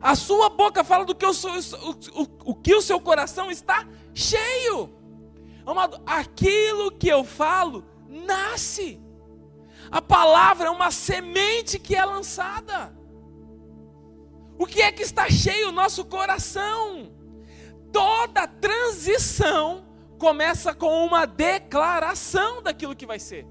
A 0.00 0.14
sua 0.14 0.48
boca 0.48 0.84
fala 0.84 1.04
do 1.04 1.12
que 1.12 1.26
o, 1.26 1.34
seu, 1.34 1.50
o, 1.50 2.22
o, 2.22 2.52
o 2.52 2.54
que 2.54 2.72
o 2.72 2.80
seu 2.80 3.00
coração 3.00 3.50
está 3.50 3.88
cheio. 4.14 4.94
Amado, 5.66 6.00
aquilo 6.06 6.92
que 6.92 7.08
eu 7.08 7.24
falo 7.24 7.84
nasce. 8.08 9.02
A 9.90 10.00
palavra 10.00 10.68
é 10.68 10.70
uma 10.70 10.92
semente 10.92 11.80
que 11.80 11.96
é 11.96 12.04
lançada. 12.04 13.03
O 14.58 14.66
que 14.66 14.82
é 14.82 14.92
que 14.92 15.02
está 15.02 15.28
cheio 15.28 15.68
o 15.68 15.72
nosso 15.72 16.04
coração? 16.04 17.12
Toda 17.92 18.46
transição 18.46 19.86
começa 20.18 20.74
com 20.74 21.04
uma 21.04 21.26
declaração 21.26 22.62
daquilo 22.62 22.94
que 22.94 23.06
vai 23.06 23.18
ser. 23.18 23.46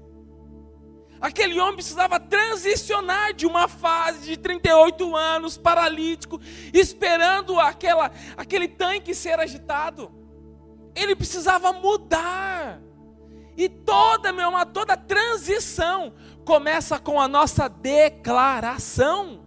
Aquele 1.20 1.58
homem 1.58 1.76
precisava 1.76 2.20
transicionar 2.20 3.32
de 3.32 3.46
uma 3.46 3.66
fase 3.68 4.20
de 4.26 4.36
38 4.36 5.16
anos, 5.16 5.56
paralítico, 5.56 6.40
esperando 6.72 7.58
aquela, 7.58 8.10
aquele 8.36 8.68
tanque 8.68 9.14
ser 9.14 9.38
agitado. 9.40 10.12
Ele 10.94 11.16
precisava 11.16 11.72
mudar. 11.72 12.80
E 13.56 13.68
toda, 13.68 14.32
meu 14.32 14.48
amado, 14.48 14.72
toda 14.72 14.96
transição 14.96 16.12
começa 16.44 16.98
com 16.98 17.20
a 17.20 17.28
nossa 17.28 17.68
declaração. 17.68 19.43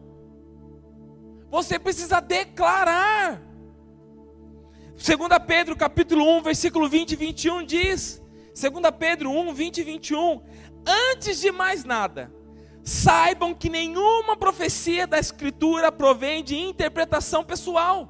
Você 1.49 1.79
precisa 1.79 2.19
declarar. 2.19 3.41
2 4.95 5.17
Pedro 5.45 5.75
capítulo 5.75 6.37
1, 6.37 6.41
versículo 6.41 6.89
20 6.89 7.11
e 7.11 7.15
21 7.15 7.63
diz, 7.63 8.21
2 8.59 8.73
Pedro 8.97 9.29
1, 9.29 9.53
20 9.53 9.77
e 9.77 9.83
21, 9.83 10.41
antes 11.11 11.39
de 11.39 11.51
mais 11.51 11.83
nada, 11.83 12.33
saibam 12.83 13.53
que 13.53 13.69
nenhuma 13.69 14.35
profecia 14.35 15.05
da 15.05 15.19
Escritura 15.19 15.91
provém 15.91 16.43
de 16.43 16.57
interpretação 16.57 17.43
pessoal, 17.43 18.09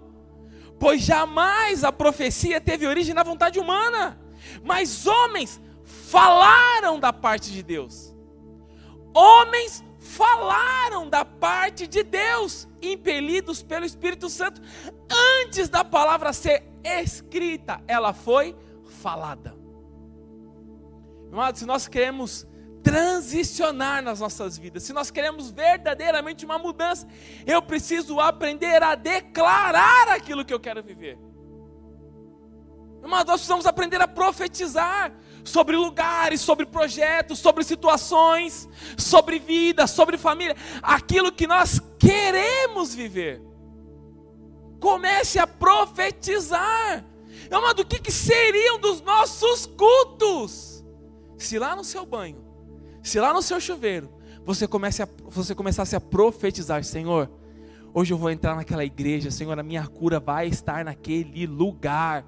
pois 0.79 1.01
jamais 1.01 1.84
a 1.84 1.91
profecia 1.91 2.62
teve 2.62 2.88
origem 2.88 3.13
na 3.13 3.24
vontade 3.24 3.60
humana, 3.60 4.17
mas 4.63 5.06
homens 5.06 5.60
falaram 5.84 7.00
da 7.00 7.12
parte 7.12 7.51
de 7.51 7.62
Deus. 7.62 8.15
Homens 9.13 9.84
falaram 10.08 11.10
da 11.10 11.26
parte 11.26 11.86
de 11.86 12.02
Deus, 12.02 12.68
impelidos 12.82 13.62
pelo 13.62 13.86
Espírito 13.86 14.30
Santo. 14.30 14.62
Antes 15.44 15.70
da 15.70 15.84
palavra 15.84 16.32
ser 16.34 16.64
escrita, 16.84 17.82
ela 17.88 18.14
foi 18.14 18.56
falada. 19.02 19.56
Amado, 21.32 21.58
se 21.58 21.66
nós 21.66 21.88
queremos 21.88 22.48
transicionar 22.82 24.02
nas 24.02 24.22
nossas 24.22 24.58
vidas, 24.58 24.84
se 24.84 24.94
nós 24.94 25.12
queremos 25.12 25.52
verdadeiramente 25.52 26.46
uma 26.46 26.58
mudança, 26.58 27.06
eu 27.46 27.62
preciso 27.62 28.20
aprender 28.20 28.82
a 28.82 28.96
declarar 28.96 30.08
aquilo 30.10 30.46
que 30.46 30.54
eu 30.54 30.60
quero 30.60 30.82
viver. 30.82 31.20
Amado, 33.04 33.28
nós 33.28 33.42
precisamos 33.42 33.66
aprender 33.66 34.02
a 34.02 34.08
profetizar 34.08 35.14
sobre 35.48 35.75
lugares, 35.75 36.42
sobre 36.42 36.66
projetos, 36.66 37.39
sobre 37.39 37.63
situações, 37.63 38.68
sobre 38.98 39.39
vida, 39.39 39.88
sobre 39.88 40.18
família, 40.18 40.56
aquilo 40.82 41.32
que 41.32 41.48
nós 41.48 41.82
queremos 41.98 42.94
viver. 42.94 43.42
Comece 44.80 45.39
a 45.39 45.48
profetizar. 45.48 47.04
Amado, 47.50 47.82
o 47.82 47.86
que, 47.86 48.00
que 48.00 48.12
seriam 48.12 48.80
dos 48.80 49.01
nossos 49.01 49.66
cultos? 49.66 50.86
Se 51.38 51.58
lá 51.58 51.75
no 51.75 51.84
seu 51.84 52.06
banho, 52.06 52.44
se 53.01 53.20
lá 53.20 53.34
no 53.34 53.42
seu 53.42 53.60
chuveiro, 53.60 54.12
você, 54.44 54.68
comece 54.68 55.01
a, 55.01 55.08
você 55.25 55.56
começasse 55.56 55.96
a 55.96 56.01
profetizar, 56.01 56.84
Senhor, 56.84 57.30
hoje 57.94 58.13
eu 58.13 58.18
vou 58.18 58.30
entrar 58.30 58.56
naquela 58.56 58.84
igreja, 58.84 59.32
Senhor, 59.32 59.58
a 59.58 59.63
minha 59.63 59.88
cura 59.88 60.20
vai 60.20 60.48
estar 60.48 60.84
naquele 60.84 61.48
lugar. 61.48 62.25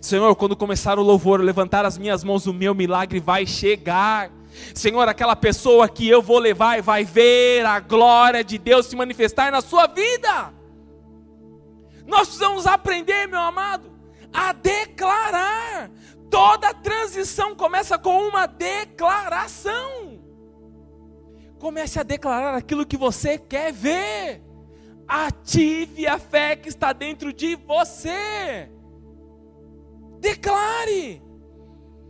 Senhor, 0.00 0.34
quando 0.36 0.56
começar 0.56 0.98
o 0.98 1.02
louvor, 1.02 1.40
levantar 1.40 1.84
as 1.84 1.98
minhas 1.98 2.24
mãos, 2.24 2.46
o 2.46 2.54
meu 2.54 2.74
milagre 2.74 3.20
vai 3.20 3.46
chegar. 3.46 4.30
Senhor, 4.74 5.08
aquela 5.08 5.36
pessoa 5.36 5.88
que 5.88 6.08
eu 6.08 6.22
vou 6.22 6.38
levar 6.38 6.78
e 6.78 6.82
vai 6.82 7.04
ver 7.04 7.64
a 7.66 7.80
glória 7.80 8.42
de 8.42 8.58
Deus 8.58 8.86
se 8.86 8.96
manifestar 8.96 9.52
na 9.52 9.60
sua 9.60 9.86
vida. 9.86 10.52
Nós 12.06 12.28
precisamos 12.28 12.66
aprender, 12.66 13.28
meu 13.28 13.40
amado, 13.40 13.90
a 14.32 14.52
declarar. 14.52 15.90
Toda 16.30 16.72
transição 16.72 17.54
começa 17.54 17.98
com 17.98 18.28
uma 18.28 18.46
declaração. 18.46 20.20
Comece 21.58 22.00
a 22.00 22.02
declarar 22.02 22.54
aquilo 22.54 22.86
que 22.86 22.96
você 22.96 23.36
quer 23.36 23.72
ver. 23.72 24.42
Ative 25.06 26.06
a 26.06 26.18
fé 26.18 26.56
que 26.56 26.68
está 26.68 26.92
dentro 26.92 27.32
de 27.32 27.54
você. 27.56 28.70
Declare. 30.20 31.22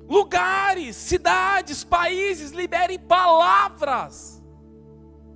Lugares, 0.09 0.97
cidades, 0.97 1.85
países, 1.85 2.51
libere 2.51 2.99
palavras. 2.99 4.43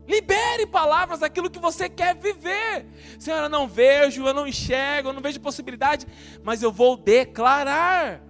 Libere 0.07 0.66
palavras 0.66 1.21
daquilo 1.21 1.49
que 1.49 1.59
você 1.59 1.88
quer 1.88 2.14
viver. 2.16 2.87
Senhor, 3.19 3.45
eu 3.45 3.49
não 3.49 3.66
vejo, 3.66 4.26
eu 4.26 4.35
não 4.35 4.47
enxergo, 4.47 5.09
eu 5.09 5.12
não 5.12 5.23
vejo 5.23 5.40
possibilidade, 5.40 6.07
mas 6.43 6.62
eu 6.62 6.71
vou 6.71 6.97
declarar. 6.97 8.21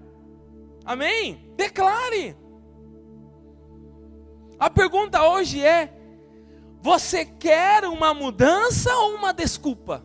Amém? 0.84 1.52
Declare. 1.56 2.36
A 4.58 4.70
pergunta 4.70 5.22
hoje 5.22 5.64
é: 5.64 5.92
você 6.80 7.24
quer 7.24 7.84
uma 7.86 8.12
mudança 8.12 8.94
ou 8.94 9.14
uma 9.14 9.32
desculpa? 9.32 10.04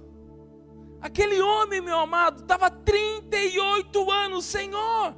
Aquele 1.01 1.41
homem, 1.41 1.81
meu 1.81 1.97
amado, 1.99 2.41
estava 2.41 2.69
38 2.69 4.11
anos, 4.11 4.45
Senhor. 4.45 5.15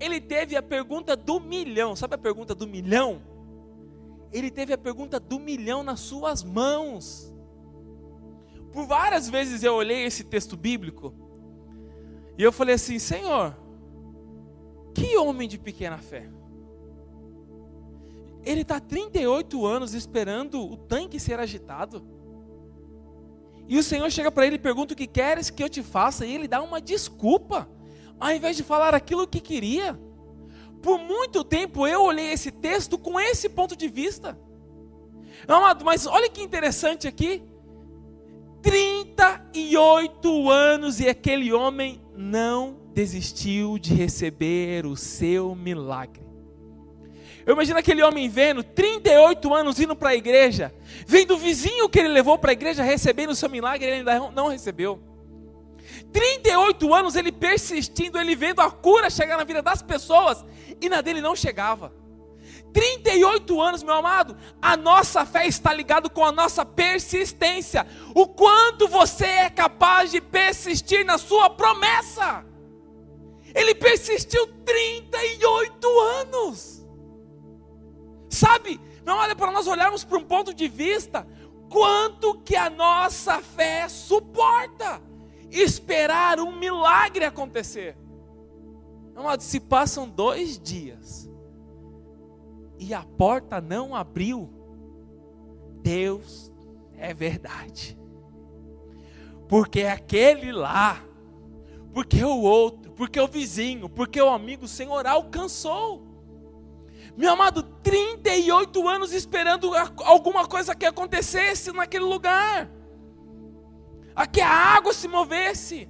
Ele 0.00 0.20
teve 0.20 0.56
a 0.56 0.62
pergunta 0.62 1.14
do 1.14 1.38
milhão. 1.38 1.94
Sabe 1.94 2.14
a 2.14 2.18
pergunta 2.18 2.54
do 2.54 2.66
milhão? 2.66 3.22
Ele 4.32 4.50
teve 4.50 4.72
a 4.72 4.78
pergunta 4.78 5.20
do 5.20 5.38
milhão 5.38 5.82
nas 5.82 6.00
suas 6.00 6.42
mãos. 6.42 7.32
Por 8.72 8.86
várias 8.86 9.28
vezes 9.28 9.62
eu 9.62 9.74
olhei 9.74 10.04
esse 10.04 10.24
texto 10.24 10.56
bíblico 10.56 11.12
e 12.38 12.42
eu 12.42 12.52
falei 12.52 12.76
assim: 12.76 12.98
Senhor, 12.98 13.56
que 14.94 15.16
homem 15.16 15.48
de 15.48 15.58
pequena 15.58 15.98
fé. 15.98 16.30
Ele 18.44 18.62
está 18.62 18.80
38 18.80 19.66
anos 19.66 19.92
esperando 19.92 20.60
o 20.60 20.76
tanque 20.76 21.20
ser 21.20 21.38
agitado. 21.38 22.02
E 23.70 23.78
o 23.78 23.84
Senhor 23.84 24.10
chega 24.10 24.32
para 24.32 24.44
ele 24.44 24.56
e 24.56 24.58
pergunta: 24.58 24.94
O 24.94 24.96
que 24.96 25.06
queres 25.06 25.48
que 25.48 25.62
eu 25.62 25.68
te 25.68 25.80
faça? 25.80 26.26
E 26.26 26.34
ele 26.34 26.48
dá 26.48 26.60
uma 26.60 26.80
desculpa, 26.80 27.70
ao 28.18 28.32
invés 28.32 28.56
de 28.56 28.64
falar 28.64 28.96
aquilo 28.96 29.28
que 29.28 29.40
queria. 29.40 29.96
Por 30.82 30.98
muito 30.98 31.44
tempo 31.44 31.86
eu 31.86 32.02
olhei 32.02 32.32
esse 32.32 32.50
texto 32.50 32.98
com 32.98 33.20
esse 33.20 33.48
ponto 33.48 33.76
de 33.76 33.86
vista. 33.86 34.36
Amado, 35.46 35.84
mas 35.84 36.04
olha 36.04 36.28
que 36.28 36.42
interessante 36.42 37.06
aqui. 37.06 37.44
38 38.60 40.50
anos 40.50 40.98
e 40.98 41.08
aquele 41.08 41.52
homem 41.52 42.02
não 42.16 42.76
desistiu 42.92 43.78
de 43.78 43.94
receber 43.94 44.84
o 44.84 44.96
seu 44.96 45.54
milagre. 45.54 46.29
Eu 47.50 47.54
imagino 47.54 47.80
aquele 47.80 48.00
homem 48.00 48.28
vendo, 48.28 48.62
38 48.62 49.52
anos 49.52 49.80
indo 49.80 49.96
para 49.96 50.10
a 50.10 50.14
igreja, 50.14 50.72
vendo 51.04 51.34
o 51.34 51.36
vizinho 51.36 51.88
que 51.88 51.98
ele 51.98 52.06
levou 52.06 52.38
para 52.38 52.52
a 52.52 52.52
igreja 52.52 52.84
recebendo 52.84 53.30
o 53.30 53.34
seu 53.34 53.50
milagre, 53.50 53.88
ele 53.88 54.08
ainda 54.08 54.30
não 54.30 54.46
recebeu. 54.46 55.02
38 56.12 56.94
anos 56.94 57.16
ele 57.16 57.32
persistindo, 57.32 58.20
ele 58.20 58.36
vendo 58.36 58.60
a 58.60 58.70
cura 58.70 59.10
chegar 59.10 59.36
na 59.36 59.42
vida 59.42 59.60
das 59.60 59.82
pessoas 59.82 60.44
e 60.80 60.88
na 60.88 61.00
dele 61.00 61.20
não 61.20 61.34
chegava. 61.34 61.92
38 62.72 63.60
anos, 63.60 63.82
meu 63.82 63.94
amado, 63.94 64.36
a 64.62 64.76
nossa 64.76 65.26
fé 65.26 65.44
está 65.48 65.74
ligada 65.74 66.08
com 66.08 66.24
a 66.24 66.30
nossa 66.30 66.64
persistência. 66.64 67.84
O 68.14 68.28
quanto 68.28 68.86
você 68.86 69.26
é 69.26 69.50
capaz 69.50 70.12
de 70.12 70.20
persistir 70.20 71.04
na 71.04 71.18
sua 71.18 71.50
promessa. 71.50 72.44
Ele 73.52 73.74
persistiu 73.74 74.46
38 74.64 76.00
anos. 76.20 76.79
Sabe, 78.30 78.80
não 79.04 79.18
olha 79.18 79.34
para 79.34 79.50
nós 79.50 79.66
olharmos 79.66 80.04
para 80.04 80.16
um 80.16 80.24
ponto 80.24 80.54
de 80.54 80.68
vista, 80.68 81.26
quanto 81.68 82.38
que 82.40 82.54
a 82.54 82.70
nossa 82.70 83.42
fé 83.42 83.88
suporta 83.88 85.02
esperar 85.50 86.38
um 86.38 86.56
milagre 86.56 87.24
acontecer. 87.24 87.96
Amado, 89.16 89.42
se 89.42 89.58
passam 89.58 90.08
dois 90.08 90.58
dias 90.58 91.28
e 92.78 92.94
a 92.94 93.02
porta 93.02 93.60
não 93.60 93.94
abriu, 93.94 94.48
Deus 95.82 96.52
é 96.96 97.12
verdade. 97.12 97.98
Porque 99.48 99.82
aquele 99.82 100.52
lá, 100.52 101.04
porque 101.92 102.22
o 102.22 102.42
outro, 102.42 102.92
porque 102.92 103.18
o 103.18 103.26
vizinho, 103.26 103.88
porque 103.88 104.22
o 104.22 104.28
amigo, 104.28 104.66
o 104.66 104.68
Senhor 104.68 105.04
alcançou. 105.04 106.09
Meu 107.16 107.32
amado, 107.32 107.62
38 107.82 108.88
anos 108.88 109.12
esperando 109.12 109.72
alguma 110.04 110.46
coisa 110.46 110.74
que 110.74 110.86
acontecesse 110.86 111.72
naquele 111.72 112.04
lugar. 112.04 112.70
A 114.14 114.26
que 114.26 114.40
a 114.40 114.48
água 114.48 114.92
se 114.92 115.08
movesse. 115.08 115.88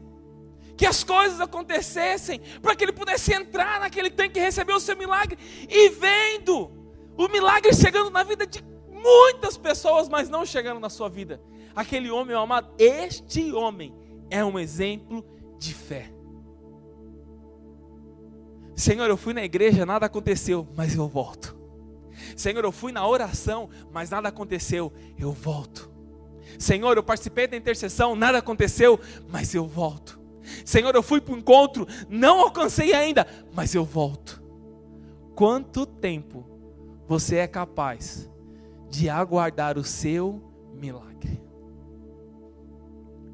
Que 0.76 0.86
as 0.86 1.04
coisas 1.04 1.40
acontecessem. 1.40 2.40
Para 2.62 2.74
que 2.74 2.84
ele 2.84 2.92
pudesse 2.92 3.32
entrar 3.34 3.80
naquele 3.80 4.10
tanque 4.10 4.38
e 4.38 4.42
receber 4.42 4.72
o 4.72 4.80
seu 4.80 4.96
milagre. 4.96 5.38
E 5.68 5.88
vendo 5.90 6.70
o 7.16 7.28
milagre 7.28 7.74
chegando 7.74 8.10
na 8.10 8.22
vida 8.22 8.46
de 8.46 8.64
muitas 8.90 9.56
pessoas, 9.56 10.08
mas 10.08 10.28
não 10.28 10.44
chegando 10.44 10.80
na 10.80 10.90
sua 10.90 11.08
vida. 11.08 11.40
Aquele 11.74 12.10
homem, 12.10 12.28
meu 12.28 12.40
amado, 12.40 12.72
este 12.78 13.52
homem 13.52 13.94
é 14.30 14.44
um 14.44 14.58
exemplo 14.58 15.24
de 15.58 15.74
fé. 15.74 16.10
Senhor, 18.80 19.10
eu 19.10 19.16
fui 19.16 19.34
na 19.34 19.44
igreja, 19.44 19.84
nada 19.84 20.06
aconteceu, 20.06 20.66
mas 20.74 20.94
eu 20.94 21.06
volto. 21.06 21.54
Senhor, 22.34 22.64
eu 22.64 22.72
fui 22.72 22.92
na 22.92 23.06
oração, 23.06 23.68
mas 23.92 24.08
nada 24.08 24.28
aconteceu, 24.28 24.90
eu 25.18 25.32
volto. 25.32 25.90
Senhor, 26.58 26.96
eu 26.96 27.02
participei 27.02 27.46
da 27.46 27.58
intercessão, 27.58 28.16
nada 28.16 28.38
aconteceu, 28.38 28.98
mas 29.28 29.54
eu 29.54 29.66
volto. 29.66 30.18
Senhor, 30.64 30.94
eu 30.94 31.02
fui 31.02 31.20
para 31.20 31.34
o 31.34 31.38
encontro, 31.38 31.86
não 32.08 32.40
alcancei 32.40 32.94
ainda, 32.94 33.26
mas 33.52 33.74
eu 33.74 33.84
volto. 33.84 34.42
Quanto 35.34 35.84
tempo 35.84 36.46
você 37.06 37.36
é 37.36 37.46
capaz 37.46 38.30
de 38.88 39.10
aguardar 39.10 39.76
o 39.76 39.84
seu 39.84 40.42
milagre? 40.72 41.38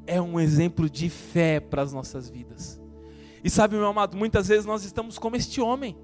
É 0.05 0.21
um 0.21 0.39
exemplo 0.39 0.89
de 0.89 1.09
fé 1.09 1.61
para 1.61 1.81
as 1.81 1.93
nossas 1.93 2.29
vidas. 2.29 2.81
E 3.47 3.49
sabe, 3.49 3.77
meu 3.77 3.87
amado, 3.87 4.17
muitas 4.17 4.49
vezes 4.49 4.65
nós 4.65 4.83
estamos 4.83 5.17
como 5.17 5.37
este 5.37 5.61
homem, 5.61 5.97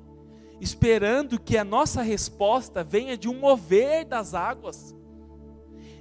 esperando 0.61 1.37
que 1.37 1.57
a 1.57 1.63
nossa 1.65 2.01
resposta 2.01 2.85
venha 2.85 3.17
de 3.17 3.27
um 3.27 3.37
mover 3.37 4.05
das 4.05 4.33
águas, 4.33 4.95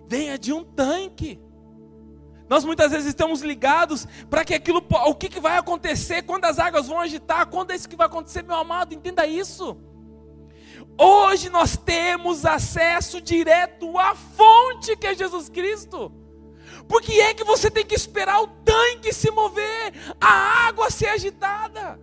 venha 0.07 0.39
de 0.39 0.53
um 0.53 0.63
tanque. 0.63 1.41
Nós 2.49 2.65
muitas 2.65 2.93
vezes 2.93 3.09
estamos 3.09 3.41
ligados 3.41 4.07
para 4.31 4.45
que 4.45 4.55
aquilo, 4.55 4.87
o 5.09 5.15
que, 5.17 5.29
que 5.29 5.41
vai 5.41 5.59
acontecer, 5.59 6.23
quando 6.23 6.45
as 6.45 6.61
águas 6.61 6.87
vão 6.87 7.01
agitar, 7.01 7.49
quando 7.49 7.73
é 7.73 7.75
isso 7.75 7.89
que 7.89 7.97
vai 7.97 8.07
acontecer, 8.07 8.45
meu 8.45 8.55
amado, 8.55 8.95
entenda 8.95 9.27
isso. 9.27 9.77
Hoje 10.97 11.51
nós 11.51 11.77
temos 11.77 12.47
acesso 12.47 13.21
direto 13.21 13.99
à 13.99 14.15
fonte 14.15 14.97
que 14.97 15.09
é 15.09 15.15
Jesus 15.17 15.49
Cristo. 15.49 16.13
Por 16.89 17.03
que 17.03 17.21
é 17.21 17.35
que 17.35 17.43
você 17.43 17.69
tem 17.69 17.85
que 17.85 17.97
esperar 17.97 18.41
o 18.43 18.47
tanque 18.73 19.13
se 19.13 19.31
mover, 19.31 19.93
a 20.21 20.67
água 20.69 20.91
ser 20.91 21.09
agitada? 21.09 22.01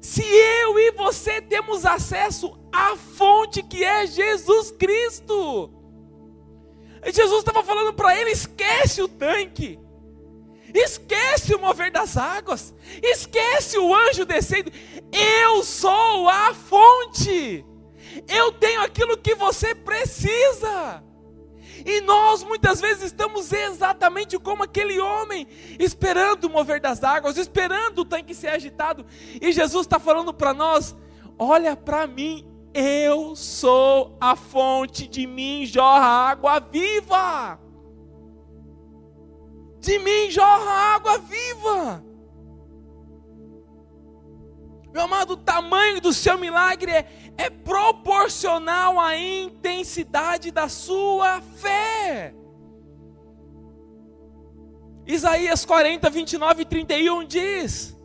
Se 0.00 0.22
eu 0.22 0.78
e 0.78 0.92
você 0.92 1.42
temos 1.42 1.84
acesso 1.84 2.58
à 2.72 2.96
fonte 2.96 3.62
que 3.62 3.84
é 3.84 4.06
Jesus 4.06 4.70
Cristo. 4.70 5.70
E 7.04 7.12
Jesus 7.12 7.40
estava 7.40 7.62
falando 7.62 7.92
para 7.92 8.16
ele: 8.18 8.30
esquece 8.30 9.02
o 9.02 9.08
tanque, 9.08 9.78
Esquece 10.74 11.54
o 11.54 11.58
mover 11.58 11.90
das 11.90 12.16
águas. 12.16 12.74
Esquece 13.02 13.78
o 13.78 13.94
anjo 13.94 14.24
descendo. 14.24 14.70
Eu 15.12 15.62
sou 15.64 16.28
a 16.28 16.54
fonte. 16.54 17.64
Eu 18.28 18.52
tenho 18.52 18.80
aquilo 18.82 19.16
que 19.16 19.34
você 19.34 19.74
precisa. 19.74 21.02
E 21.84 22.00
nós 22.00 22.42
muitas 22.42 22.80
vezes 22.80 23.04
estamos 23.04 23.52
exatamente 23.52 24.38
como 24.38 24.62
aquele 24.62 25.00
homem, 25.00 25.46
esperando 25.78 26.44
o 26.44 26.50
mover 26.50 26.80
das 26.80 27.02
águas, 27.02 27.36
esperando 27.36 28.00
o 28.00 28.04
tanque 28.04 28.34
ser 28.34 28.48
agitado. 28.48 29.06
E 29.40 29.52
Jesus 29.52 29.86
está 29.86 29.98
falando 29.98 30.32
para 30.32 30.52
nós: 30.52 30.96
olha 31.38 31.76
para 31.76 32.06
mim, 32.06 32.46
eu 32.74 33.34
sou 33.34 34.16
a 34.20 34.36
fonte, 34.36 35.08
de 35.08 35.26
mim 35.26 35.66
jorra 35.66 36.30
água 36.30 36.60
viva. 36.60 37.58
De 39.80 39.98
mim 39.98 40.30
jorra 40.30 40.94
água 40.94 41.18
viva. 41.18 42.09
Meu 44.92 45.02
amado, 45.02 45.34
o 45.34 45.36
tamanho 45.36 46.00
do 46.00 46.12
seu 46.12 46.36
milagre 46.36 46.90
é, 46.90 47.06
é 47.36 47.50
proporcional 47.50 48.98
à 48.98 49.16
intensidade 49.16 50.50
da 50.50 50.68
sua 50.68 51.40
fé. 51.40 52.34
Isaías 55.06 55.64
40, 55.64 56.10
29 56.10 56.62
e 56.62 56.64
31 56.64 57.24
diz: 57.24 57.96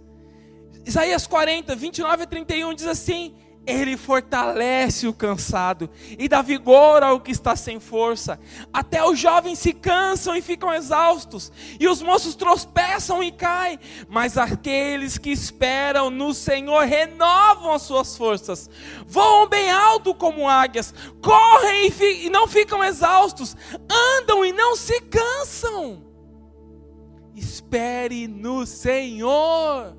Isaías 0.86 1.26
40, 1.26 1.76
29 1.76 2.24
e 2.24 2.28
31 2.28 2.74
diz 2.74 2.88
assim: 2.88 3.36
ele 3.66 3.98
fortalece 3.98 5.08
o 5.08 5.14
cansado 5.14 5.90
e 6.18 6.28
dá 6.28 6.42
vigor 6.42 7.02
ao 7.02 7.20
que 7.20 7.32
está 7.32 7.56
sem 7.56 7.80
força. 7.80 8.40
Até 8.72 9.04
os 9.04 9.18
jovens 9.18 9.60
se 9.60 9.74
cansam 9.74 10.36
e 10.36 10.42
ficam 10.42 10.74
exaustos, 10.74 11.52
e 11.80 11.88
os 11.88 12.02
moços 12.02 12.36
tropeçam 12.36 13.24
e 13.24 13.32
caem. 13.32 13.80
Mas 14.08 14.38
aqueles 14.38 15.18
que 15.18 15.32
esperam 15.32 16.10
no 16.10 16.34
Senhor 16.34 16.86
renovam 16.86 17.74
as 17.74 17.82
suas 17.82 18.16
forças, 18.16 18.70
voam 19.08 19.48
bem 19.48 19.72
alto 19.72 20.14
como 20.14 20.48
águias, 20.48 20.94
correm 21.22 21.92
e, 22.00 22.26
e 22.28 22.30
não 22.30 22.48
ficam 22.48 22.84
exaustos, 22.84 23.56
andam 23.90 24.46
e 24.46 24.52
não 24.52 24.76
se 24.76 25.02
cansam. 25.02 26.04
Espere 27.36 28.28
no 28.28 28.66
Senhor, 28.66 29.98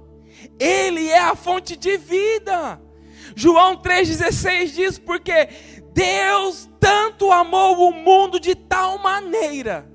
Ele 0.59 1.09
é 1.09 1.19
a 1.19 1.35
fonte 1.35 1.77
de 1.77 1.99
vida. 1.99 2.86
João 3.39 3.77
3,16 3.77 4.75
diz: 4.75 4.99
Porque 4.99 5.51
Deus 5.93 6.69
tanto 6.81 7.31
amou 7.31 7.87
o 7.87 7.93
mundo 7.93 8.41
de 8.41 8.55
tal 8.55 8.99
maneira, 8.99 9.87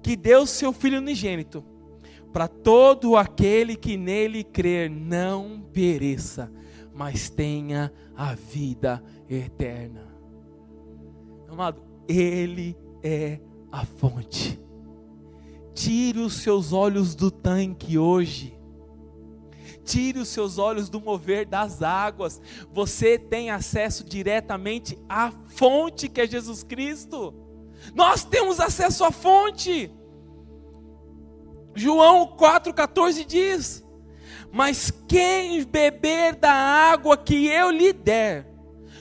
que 0.00 0.14
deu 0.14 0.46
seu 0.46 0.72
Filho 0.72 0.98
unigênito, 0.98 1.64
para 2.32 2.46
todo 2.46 3.16
aquele 3.16 3.74
que 3.74 3.96
nele 3.96 4.44
crer 4.44 4.88
não 4.88 5.60
pereça, 5.72 6.52
mas 6.94 7.28
tenha 7.28 7.92
a 8.16 8.34
vida 8.34 9.02
eterna. 9.28 10.06
Amado, 11.48 11.82
Ele 12.08 12.76
é 13.02 13.40
a 13.72 13.84
fonte. 13.84 14.60
Tire 15.74 16.20
os 16.20 16.34
seus 16.34 16.72
olhos 16.72 17.16
do 17.16 17.28
tanque 17.28 17.98
hoje 17.98 18.56
Tire 19.84 20.18
os 20.18 20.28
seus 20.28 20.58
olhos 20.58 20.88
do 20.88 21.00
mover 21.00 21.46
das 21.46 21.82
águas. 21.82 22.40
Você 22.72 23.18
tem 23.18 23.50
acesso 23.50 24.04
diretamente 24.04 24.98
à 25.08 25.32
fonte 25.48 26.08
que 26.08 26.20
é 26.20 26.26
Jesus 26.26 26.62
Cristo. 26.62 27.34
Nós 27.94 28.24
temos 28.24 28.60
acesso 28.60 29.04
à 29.04 29.10
fonte. 29.10 29.90
João 31.74 32.36
4,14 32.36 33.24
diz: 33.24 33.84
Mas 34.52 34.92
quem 35.08 35.64
beber 35.64 36.36
da 36.36 36.52
água 36.52 37.16
que 37.16 37.46
eu 37.46 37.70
lhe 37.70 37.92
der, 37.92 38.46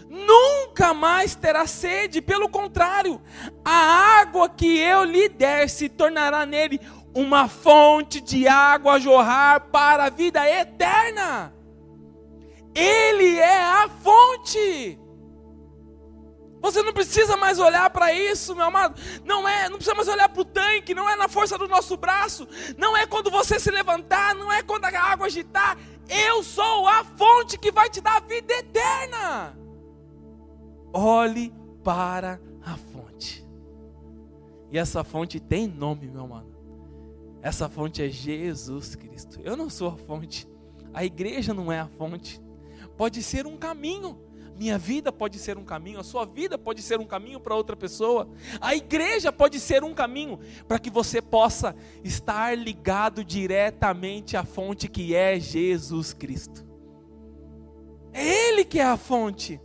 nunca 0.10 0.94
mais 0.94 1.36
terá 1.36 1.68
sede, 1.68 2.22
pelo 2.22 2.50
contrário, 2.50 3.22
a 3.64 4.20
água 4.22 4.50
que 4.50 4.78
eu 4.78 5.04
lhe 5.04 5.30
der 5.30 5.70
se 5.70 5.90
tornará 5.90 6.46
nele 6.46 6.80
uma 7.14 7.48
fonte 7.48 8.22
de 8.22 8.48
água 8.48 8.94
a 8.94 9.00
jorrar 9.00 9.70
para 9.72 10.06
a 10.06 10.10
vida 10.10 10.48
eterna. 10.50 11.54
Ele 12.74 13.38
é 13.38 13.62
a 13.64 13.90
fonte. 13.90 14.98
Você 16.62 16.84
não 16.84 16.94
precisa 16.94 17.36
mais 17.36 17.60
olhar 17.60 17.90
para 17.90 18.14
isso, 18.14 18.56
meu 18.56 18.66
amado. 18.66 19.02
Não 19.26 19.48
é, 19.48 19.68
não 19.68 19.78
precisa 19.78 19.96
mais 19.96 20.08
olhar 20.08 20.30
para 20.30 20.42
o 20.42 20.46
tanque, 20.46 20.94
não 20.94 21.10
é 21.10 21.16
na 21.16 21.28
força 21.28 21.58
do 21.58 21.68
nosso 21.68 21.98
braço, 21.98 22.48
não 22.78 22.96
é 22.96 23.08
quando 23.08 23.32
você 23.32 23.60
se 23.60 23.72
levantar, 23.72 24.36
não 24.36 24.52
é 24.52 24.62
quando 24.62 24.86
a 24.86 25.02
água 25.02 25.26
agitar. 25.26 25.78
Eu 26.08 26.44
sou 26.44 26.88
a 26.88 27.04
fonte 27.04 27.58
que 27.58 27.72
vai 27.72 27.90
te 27.90 28.00
dar 28.00 28.18
a 28.18 28.20
vida 28.20 28.54
eterna. 28.54 29.58
Olhe 30.94 31.52
para 31.84 32.40
a 32.64 32.78
fonte. 32.78 33.46
E 34.70 34.78
essa 34.78 35.04
fonte 35.04 35.40
tem 35.40 35.68
nome, 35.68 36.08
meu 36.08 36.24
amado. 36.24 36.61
Essa 37.42 37.68
fonte 37.68 38.04
é 38.04 38.10
Jesus 38.10 38.96
Cristo. 38.96 39.40
Eu 39.44 39.56
não 39.58 39.70
sou 39.70 39.90
a 39.90 39.98
fonte. 39.98 40.48
A 40.94 41.04
igreja 41.04 41.54
não 41.54 41.72
é 41.72 41.80
a 41.80 41.88
fonte. 41.88 42.42
Pode 42.96 43.24
ser 43.24 43.48
um 43.48 43.58
caminho. 43.58 44.20
Minha 44.56 44.78
vida 44.78 45.12
pode 45.12 45.40
ser 45.40 45.58
um 45.58 45.64
caminho, 45.64 46.00
a 46.00 46.04
sua 46.04 46.24
vida 46.24 46.56
pode 46.56 46.84
ser 46.84 47.00
um 47.00 47.06
caminho 47.06 47.40
para 47.40 47.56
outra 47.56 47.76
pessoa. 47.76 48.30
A 48.60 48.76
igreja 48.76 49.32
pode 49.32 49.60
ser 49.60 49.84
um 49.84 49.92
caminho 49.92 50.38
para 50.68 50.78
que 50.78 50.92
você 50.92 51.20
possa 51.20 51.76
estar 52.04 52.56
ligado 52.56 53.24
diretamente 53.24 54.38
à 54.38 54.44
fonte 54.44 54.88
que 54.88 55.16
é 55.16 55.40
Jesus 55.40 56.14
Cristo. 56.14 56.64
É 58.14 58.50
Ele 58.50 58.64
que 58.64 58.78
é 58.80 58.86
a 58.86 58.98
fonte. 58.98 59.60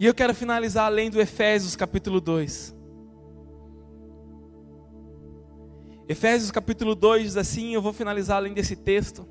E 0.00 0.06
eu 0.06 0.14
quero 0.14 0.34
finalizar 0.34 0.86
além 0.86 1.10
do 1.10 1.20
Efésios 1.20 1.76
capítulo 1.76 2.20
2. 2.20 2.77
Efésios 6.08 6.50
capítulo 6.50 6.94
2 6.94 7.22
diz 7.22 7.36
assim, 7.36 7.74
eu 7.74 7.82
vou 7.82 7.92
finalizar 7.92 8.38
além 8.38 8.54
desse 8.54 8.74
texto. 8.74 9.28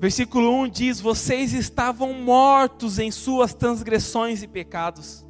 Versículo 0.00 0.50
1 0.62 0.68
diz: 0.70 1.00
Vocês 1.00 1.52
estavam 1.52 2.14
mortos 2.14 2.98
em 2.98 3.12
suas 3.12 3.54
transgressões 3.54 4.42
e 4.42 4.48
pecados, 4.48 5.24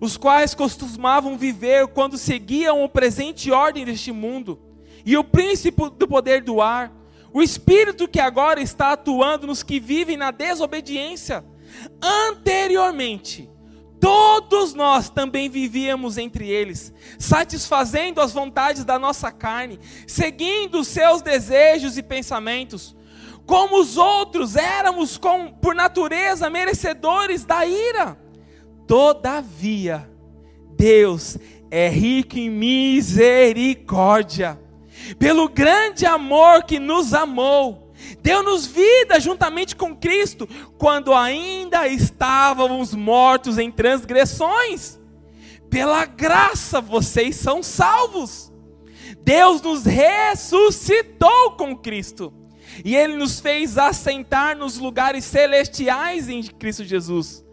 os 0.00 0.16
quais 0.16 0.52
costumavam 0.52 1.38
viver 1.38 1.86
quando 1.88 2.18
seguiam 2.18 2.82
o 2.82 2.88
presente 2.88 3.52
ordem 3.52 3.84
deste 3.84 4.10
mundo, 4.10 4.58
e 5.04 5.16
o 5.16 5.22
príncipe 5.22 5.90
do 5.90 6.08
poder 6.08 6.42
do 6.42 6.60
ar, 6.60 6.92
o 7.32 7.40
espírito 7.40 8.08
que 8.08 8.18
agora 8.18 8.60
está 8.60 8.94
atuando 8.94 9.46
nos 9.46 9.62
que 9.62 9.78
vivem 9.78 10.16
na 10.16 10.32
desobediência. 10.32 11.44
Anteriormente, 12.02 13.48
Todos 14.06 14.72
nós 14.72 15.10
também 15.10 15.50
vivíamos 15.50 16.16
entre 16.16 16.48
eles, 16.48 16.94
satisfazendo 17.18 18.20
as 18.20 18.32
vontades 18.32 18.84
da 18.84 19.00
nossa 19.00 19.32
carne, 19.32 19.80
seguindo 20.06 20.78
os 20.78 20.86
seus 20.86 21.22
desejos 21.22 21.98
e 21.98 22.04
pensamentos. 22.04 22.94
Como 23.44 23.80
os 23.80 23.96
outros, 23.96 24.54
éramos 24.54 25.18
com, 25.18 25.50
por 25.50 25.74
natureza 25.74 26.48
merecedores 26.48 27.44
da 27.44 27.66
ira. 27.66 28.16
Todavia, 28.86 30.08
Deus 30.76 31.36
é 31.68 31.88
rico 31.88 32.38
em 32.38 32.48
misericórdia, 32.48 34.56
pelo 35.18 35.48
grande 35.48 36.06
amor 36.06 36.62
que 36.62 36.78
nos 36.78 37.12
amou 37.12 37.85
Deu-nos 38.22 38.66
vida 38.66 39.18
juntamente 39.20 39.74
com 39.74 39.94
Cristo, 39.94 40.48
quando 40.78 41.14
ainda 41.14 41.86
estávamos 41.88 42.94
mortos 42.94 43.58
em 43.58 43.70
transgressões. 43.70 44.98
Pela 45.70 46.04
graça 46.04 46.80
vocês 46.80 47.36
são 47.36 47.62
salvos. 47.62 48.52
Deus 49.20 49.60
nos 49.62 49.84
ressuscitou 49.84 51.52
com 51.52 51.76
Cristo. 51.76 52.32
E 52.84 52.94
Ele 52.94 53.16
nos 53.16 53.40
fez 53.40 53.78
assentar 53.78 54.56
nos 54.56 54.76
lugares 54.76 55.24
celestiais 55.24 56.28
em 56.28 56.42
Cristo 56.42 56.84
Jesus, 56.84 57.44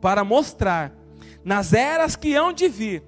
para 0.00 0.24
mostrar, 0.24 0.92
nas 1.44 1.72
eras 1.72 2.16
que 2.16 2.34
hão 2.34 2.52
de 2.52 2.68
vir, 2.68 3.02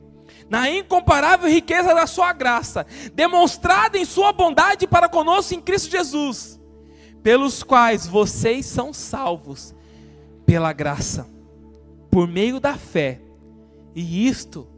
na 0.49 0.71
incomparável 0.71 1.49
riqueza 1.49 1.95
da 1.95 2.07
Sua 2.07 2.33
graça, 2.33 2.87
demonstrada 3.13 3.99
em 3.99 4.05
Sua 4.05 4.33
bondade 4.33 4.87
para 4.87 5.09
conosco 5.09 5.55
em 5.55 5.61
Cristo 5.61 5.91
Jesus 5.91 6.61
pelos 7.25 7.63
quais 7.63 8.07
vocês 8.07 8.67
são 8.67 8.93
salvos 8.93 9.75
pela 10.45 10.75
graça, 10.75 11.27
por 12.11 12.29
meio 12.29 12.61
da 12.61 12.75
fé. 12.75 13.23
E 13.95 14.29
isto 14.29 14.69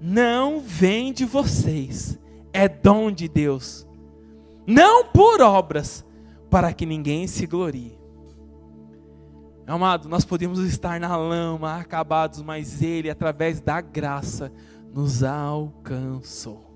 não 0.00 0.60
vem 0.60 1.12
de 1.12 1.24
vocês, 1.24 2.16
é 2.52 2.68
dom 2.68 3.10
de 3.10 3.28
Deus, 3.28 3.86
não 4.64 5.04
por 5.08 5.42
obras, 5.42 6.06
para 6.48 6.72
que 6.72 6.86
ninguém 6.86 7.26
se 7.26 7.44
glorie. 7.44 7.98
Amado, 9.66 10.08
nós 10.08 10.24
podemos 10.24 10.60
estar 10.60 10.98
na 11.00 11.16
lama, 11.16 11.76
acabados, 11.76 12.40
mas 12.40 12.82
Ele, 12.82 13.10
através 13.10 13.60
da 13.60 13.80
graça, 13.80 14.52
nos 14.92 15.22
alcançou. 15.22 16.70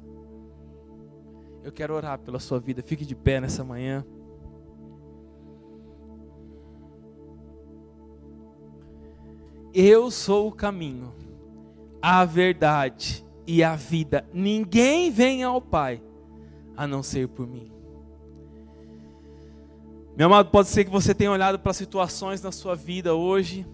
Eu 1.62 1.72
quero 1.72 1.94
orar 1.94 2.18
pela 2.18 2.38
sua 2.38 2.61
vida. 2.61 2.83
Fique 2.83 3.05
de 3.05 3.16
pé 3.16 3.40
nessa 3.40 3.64
manhã. 3.64 4.05
Eu 9.75 10.09
sou 10.09 10.47
o 10.47 10.53
caminho, 10.53 11.13
a 12.01 12.25
verdade 12.25 13.27
e 13.45 13.61
a 13.65 13.75
vida. 13.75 14.25
Ninguém 14.33 15.11
vem 15.11 15.43
ao 15.43 15.61
Pai 15.61 16.01
a 16.77 16.87
não 16.87 17.03
ser 17.03 17.27
por 17.27 17.45
mim. 17.45 17.73
Meu 20.17 20.29
amado, 20.29 20.51
pode 20.51 20.69
ser 20.69 20.85
que 20.85 20.91
você 20.93 21.13
tenha 21.13 21.33
olhado 21.33 21.59
para 21.59 21.73
situações 21.73 22.41
na 22.41 22.53
sua 22.53 22.77
vida 22.77 23.17
hoje 23.17 23.67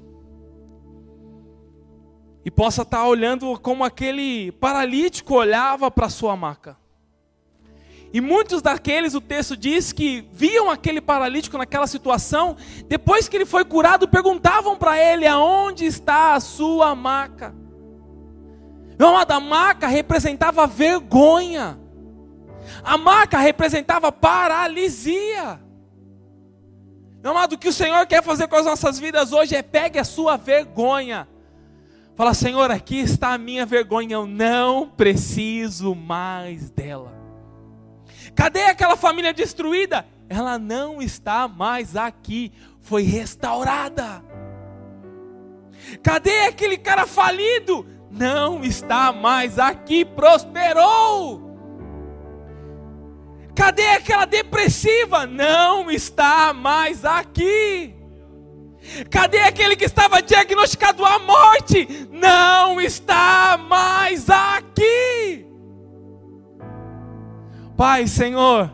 e 2.47 2.51
possa 2.51 2.81
estar 2.81 3.07
olhando 3.07 3.61
como 3.61 3.85
aquele 3.85 4.53
paralítico 4.53 5.35
olhava 5.35 5.91
para 5.91 6.07
a 6.07 6.11
sua 6.11 6.35
maca. 6.35 6.80
E 8.13 8.21
muitos 8.21 8.61
daqueles, 8.61 9.15
o 9.15 9.21
texto 9.21 9.57
diz 9.57 9.93
que 9.93 10.29
viam 10.33 10.69
aquele 10.69 11.01
paralítico 11.01 11.57
naquela 11.57 11.87
situação, 11.87 12.57
depois 12.89 13.29
que 13.29 13.37
ele 13.37 13.47
foi 13.47 13.65
curado, 13.65 14.09
perguntavam 14.09 14.77
para 14.77 14.99
ele: 14.99 15.27
aonde 15.27 15.85
está 15.85 16.35
a 16.35 16.41
sua 16.41 16.95
maca? 16.95 17.55
Amado, 18.99 19.31
a 19.31 19.41
maca 19.41 19.87
representava 19.87 20.67
vergonha, 20.67 21.79
a 22.83 22.99
maca 22.99 23.39
representava 23.39 24.13
paralisia. 24.13 25.61
Meu 27.23 27.33
amado, 27.33 27.55
o 27.55 27.59
que 27.59 27.69
o 27.69 27.73
Senhor 27.73 28.07
quer 28.07 28.23
fazer 28.23 28.49
com 28.49 28.57
as 28.57 28.65
nossas 28.65 28.99
vidas 28.99 29.33
hoje 29.33 29.55
é 29.55 29.63
pegue 29.63 29.99
a 29.99 30.05
sua 30.05 30.37
vergonha. 30.37 31.29
Fala, 32.17 32.35
Senhor, 32.35 32.71
aqui 32.71 32.99
está 32.99 33.33
a 33.33 33.39
minha 33.39 33.65
vergonha, 33.65 34.15
eu 34.15 34.27
não 34.27 34.89
preciso 34.89 35.95
mais 35.95 36.71
dela. 36.71 37.20
Cadê 38.35 38.63
aquela 38.65 38.97
família 38.97 39.33
destruída? 39.33 40.07
Ela 40.29 40.59
não 40.59 41.03
está 41.03 41.49
mais 41.49 41.97
aqui, 41.97 42.53
foi 42.81 43.03
restaurada. 43.03 44.23
Cadê 46.03 46.41
aquele 46.43 46.79
cara 46.79 47.07
falido? 47.07 47.87
Não 48.11 48.63
está 48.65 49.13
mais 49.13 49.59
aqui, 49.59 50.05
prosperou. 50.05 51.51
Cadê 53.55 53.87
aquela 53.89 54.25
depressiva? 54.25 55.27
Não 55.27 55.91
está 55.91 56.53
mais 56.53 57.05
aqui. 57.05 57.95
Cadê 59.11 59.41
aquele 59.41 59.77
que 59.77 59.85
estava 59.85 60.23
diagnosticado 60.23 61.05
à 61.05 61.19
morte? 61.19 62.09
Não 62.11 62.81
está 62.81 63.59
mais 63.59 64.29
aqui. 64.31 65.50
Pai, 67.81 68.07
Senhor, 68.07 68.71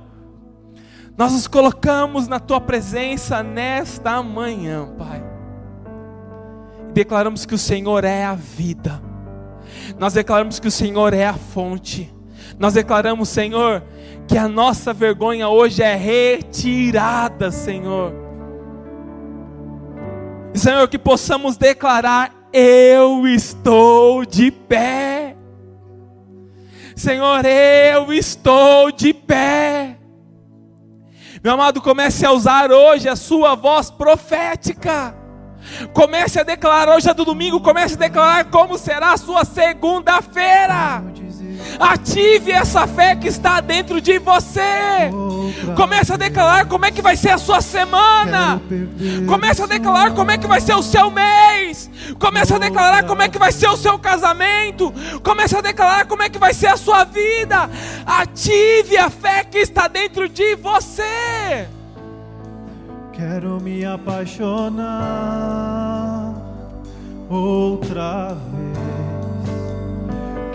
nós 1.16 1.32
nos 1.32 1.46
colocamos 1.46 2.26
na 2.26 2.40
tua 2.40 2.60
presença 2.60 3.40
nesta 3.40 4.20
manhã, 4.20 4.92
Pai. 4.98 5.22
Declaramos 6.92 7.46
que 7.46 7.54
o 7.54 7.58
Senhor 7.58 8.02
é 8.02 8.24
a 8.24 8.34
vida. 8.34 9.00
Nós 9.96 10.12
declaramos 10.12 10.58
que 10.58 10.66
o 10.66 10.72
Senhor 10.72 11.14
é 11.14 11.24
a 11.24 11.34
fonte. 11.34 12.12
Nós 12.58 12.74
declaramos, 12.74 13.28
Senhor, 13.28 13.84
que 14.26 14.36
a 14.36 14.48
nossa 14.48 14.92
vergonha 14.92 15.48
hoje 15.48 15.84
é 15.84 15.94
retirada, 15.94 17.52
Senhor. 17.52 18.12
Senhor, 20.52 20.88
que 20.88 20.98
possamos 20.98 21.56
declarar: 21.56 22.34
Eu 22.52 23.24
estou 23.28 24.26
de 24.26 24.50
pé. 24.50 25.15
Senhor, 26.96 27.44
eu 27.44 28.10
estou 28.10 28.90
de 28.90 29.12
pé. 29.12 29.98
Meu 31.44 31.52
amado, 31.52 31.82
comece 31.82 32.24
a 32.24 32.32
usar 32.32 32.72
hoje 32.72 33.06
a 33.06 33.14
sua 33.14 33.54
voz 33.54 33.90
profética. 33.90 35.14
Comece 35.92 36.40
a 36.40 36.42
declarar, 36.42 36.96
hoje 36.96 37.10
é 37.10 37.12
do 37.12 37.24
domingo, 37.24 37.60
comece 37.60 37.96
a 37.96 37.98
declarar 37.98 38.46
como 38.46 38.78
será 38.78 39.12
a 39.12 39.18
sua 39.18 39.44
segunda-feira. 39.44 41.04
Ative 41.78 42.52
essa 42.52 42.86
fé 42.86 43.16
que 43.16 43.28
está 43.28 43.60
dentro 43.60 44.00
de 44.00 44.18
você. 44.18 45.10
Comece 45.76 46.12
a 46.12 46.16
declarar 46.16 46.66
como 46.66 46.84
é 46.84 46.90
que 46.90 47.02
vai 47.02 47.16
ser 47.16 47.30
a 47.30 47.38
sua 47.38 47.60
semana. 47.60 48.60
Comece 49.26 49.62
a 49.62 49.66
declarar 49.66 50.12
como 50.14 50.30
é 50.30 50.38
que 50.38 50.46
vai 50.46 50.60
ser 50.60 50.74
o 50.74 50.82
seu 50.82 51.10
mês. 51.10 51.90
Comece 52.18 52.54
a 52.54 52.58
declarar 52.58 53.04
como 53.04 53.22
é 53.22 53.28
que 53.28 53.38
vai 53.38 53.52
ser 53.52 53.68
o 53.68 53.76
seu 53.76 53.98
casamento. 53.98 54.92
Comece 55.22 55.56
a 55.56 55.60
declarar 55.60 56.06
como 56.06 56.22
é 56.22 56.28
que 56.28 56.38
vai 56.38 56.54
ser 56.54 56.68
a 56.68 56.76
sua 56.76 57.04
vida. 57.04 57.68
Ative 58.04 58.96
a 58.96 59.10
fé 59.10 59.44
que 59.44 59.58
está 59.58 59.88
dentro 59.88 60.28
de 60.28 60.54
você. 60.56 61.66
Quero 63.12 63.60
me 63.60 63.84
apaixonar 63.84 64.86
outra 67.30 68.34
vez. 68.34 68.85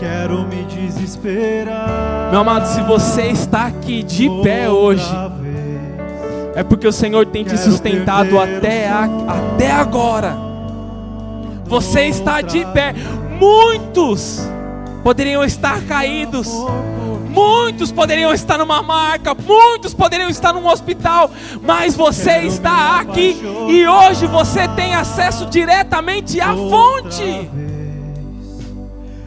Quero 0.02 0.48
me 0.48 0.64
desesperar. 0.64 2.30
Meu 2.32 2.40
amado, 2.40 2.66
se 2.66 2.82
você 2.82 3.28
está 3.28 3.68
aqui 3.68 4.02
de 4.02 4.28
pé 4.42 4.68
hoje, 4.68 5.08
é 6.56 6.64
porque 6.64 6.88
o 6.88 6.92
Senhor 6.92 7.24
tem 7.28 7.44
te 7.44 7.56
sustentado 7.56 8.40
até, 8.40 8.90
a, 8.90 9.04
até 9.04 9.70
agora. 9.72 10.36
Você 11.66 12.08
está 12.08 12.42
de 12.42 12.66
pé. 12.74 12.96
Muitos 13.40 14.42
poderiam 15.04 15.44
estar 15.44 15.80
caídos. 15.84 16.50
Muitos 17.30 17.92
poderiam 17.92 18.34
estar 18.34 18.58
numa 18.58 18.82
marca, 18.82 19.36
muitos 19.36 19.94
poderiam 19.94 20.30
estar 20.30 20.52
num 20.52 20.68
hospital, 20.68 21.30
mas 21.62 21.96
você 21.96 22.40
está 22.40 23.00
aqui 23.00 23.40
e 23.70 23.88
hoje 23.88 24.26
você 24.26 24.68
tem 24.70 24.96
acesso 24.96 25.46
diretamente 25.46 26.42
à 26.42 26.56
fonte. 26.56 27.71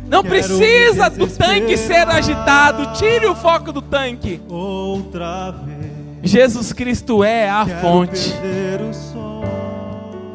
Não 0.07 0.23
precisa 0.23 1.09
do 1.11 1.27
tanque 1.27 1.77
ser 1.77 2.09
agitado. 2.09 2.93
Tire 2.99 3.27
o 3.27 3.35
foco 3.35 3.73
do 3.73 3.83
tanque. 3.83 4.41
Jesus 6.23 6.73
Cristo 6.73 7.23
é 7.25 7.49
a 7.49 7.67
fonte. 7.81 8.33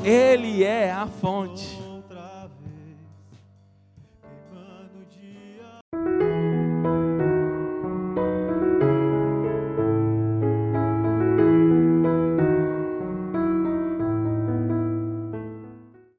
Ele 0.03 0.63
é 0.63 0.91
a 0.91 1.07
fonte. 1.21 1.78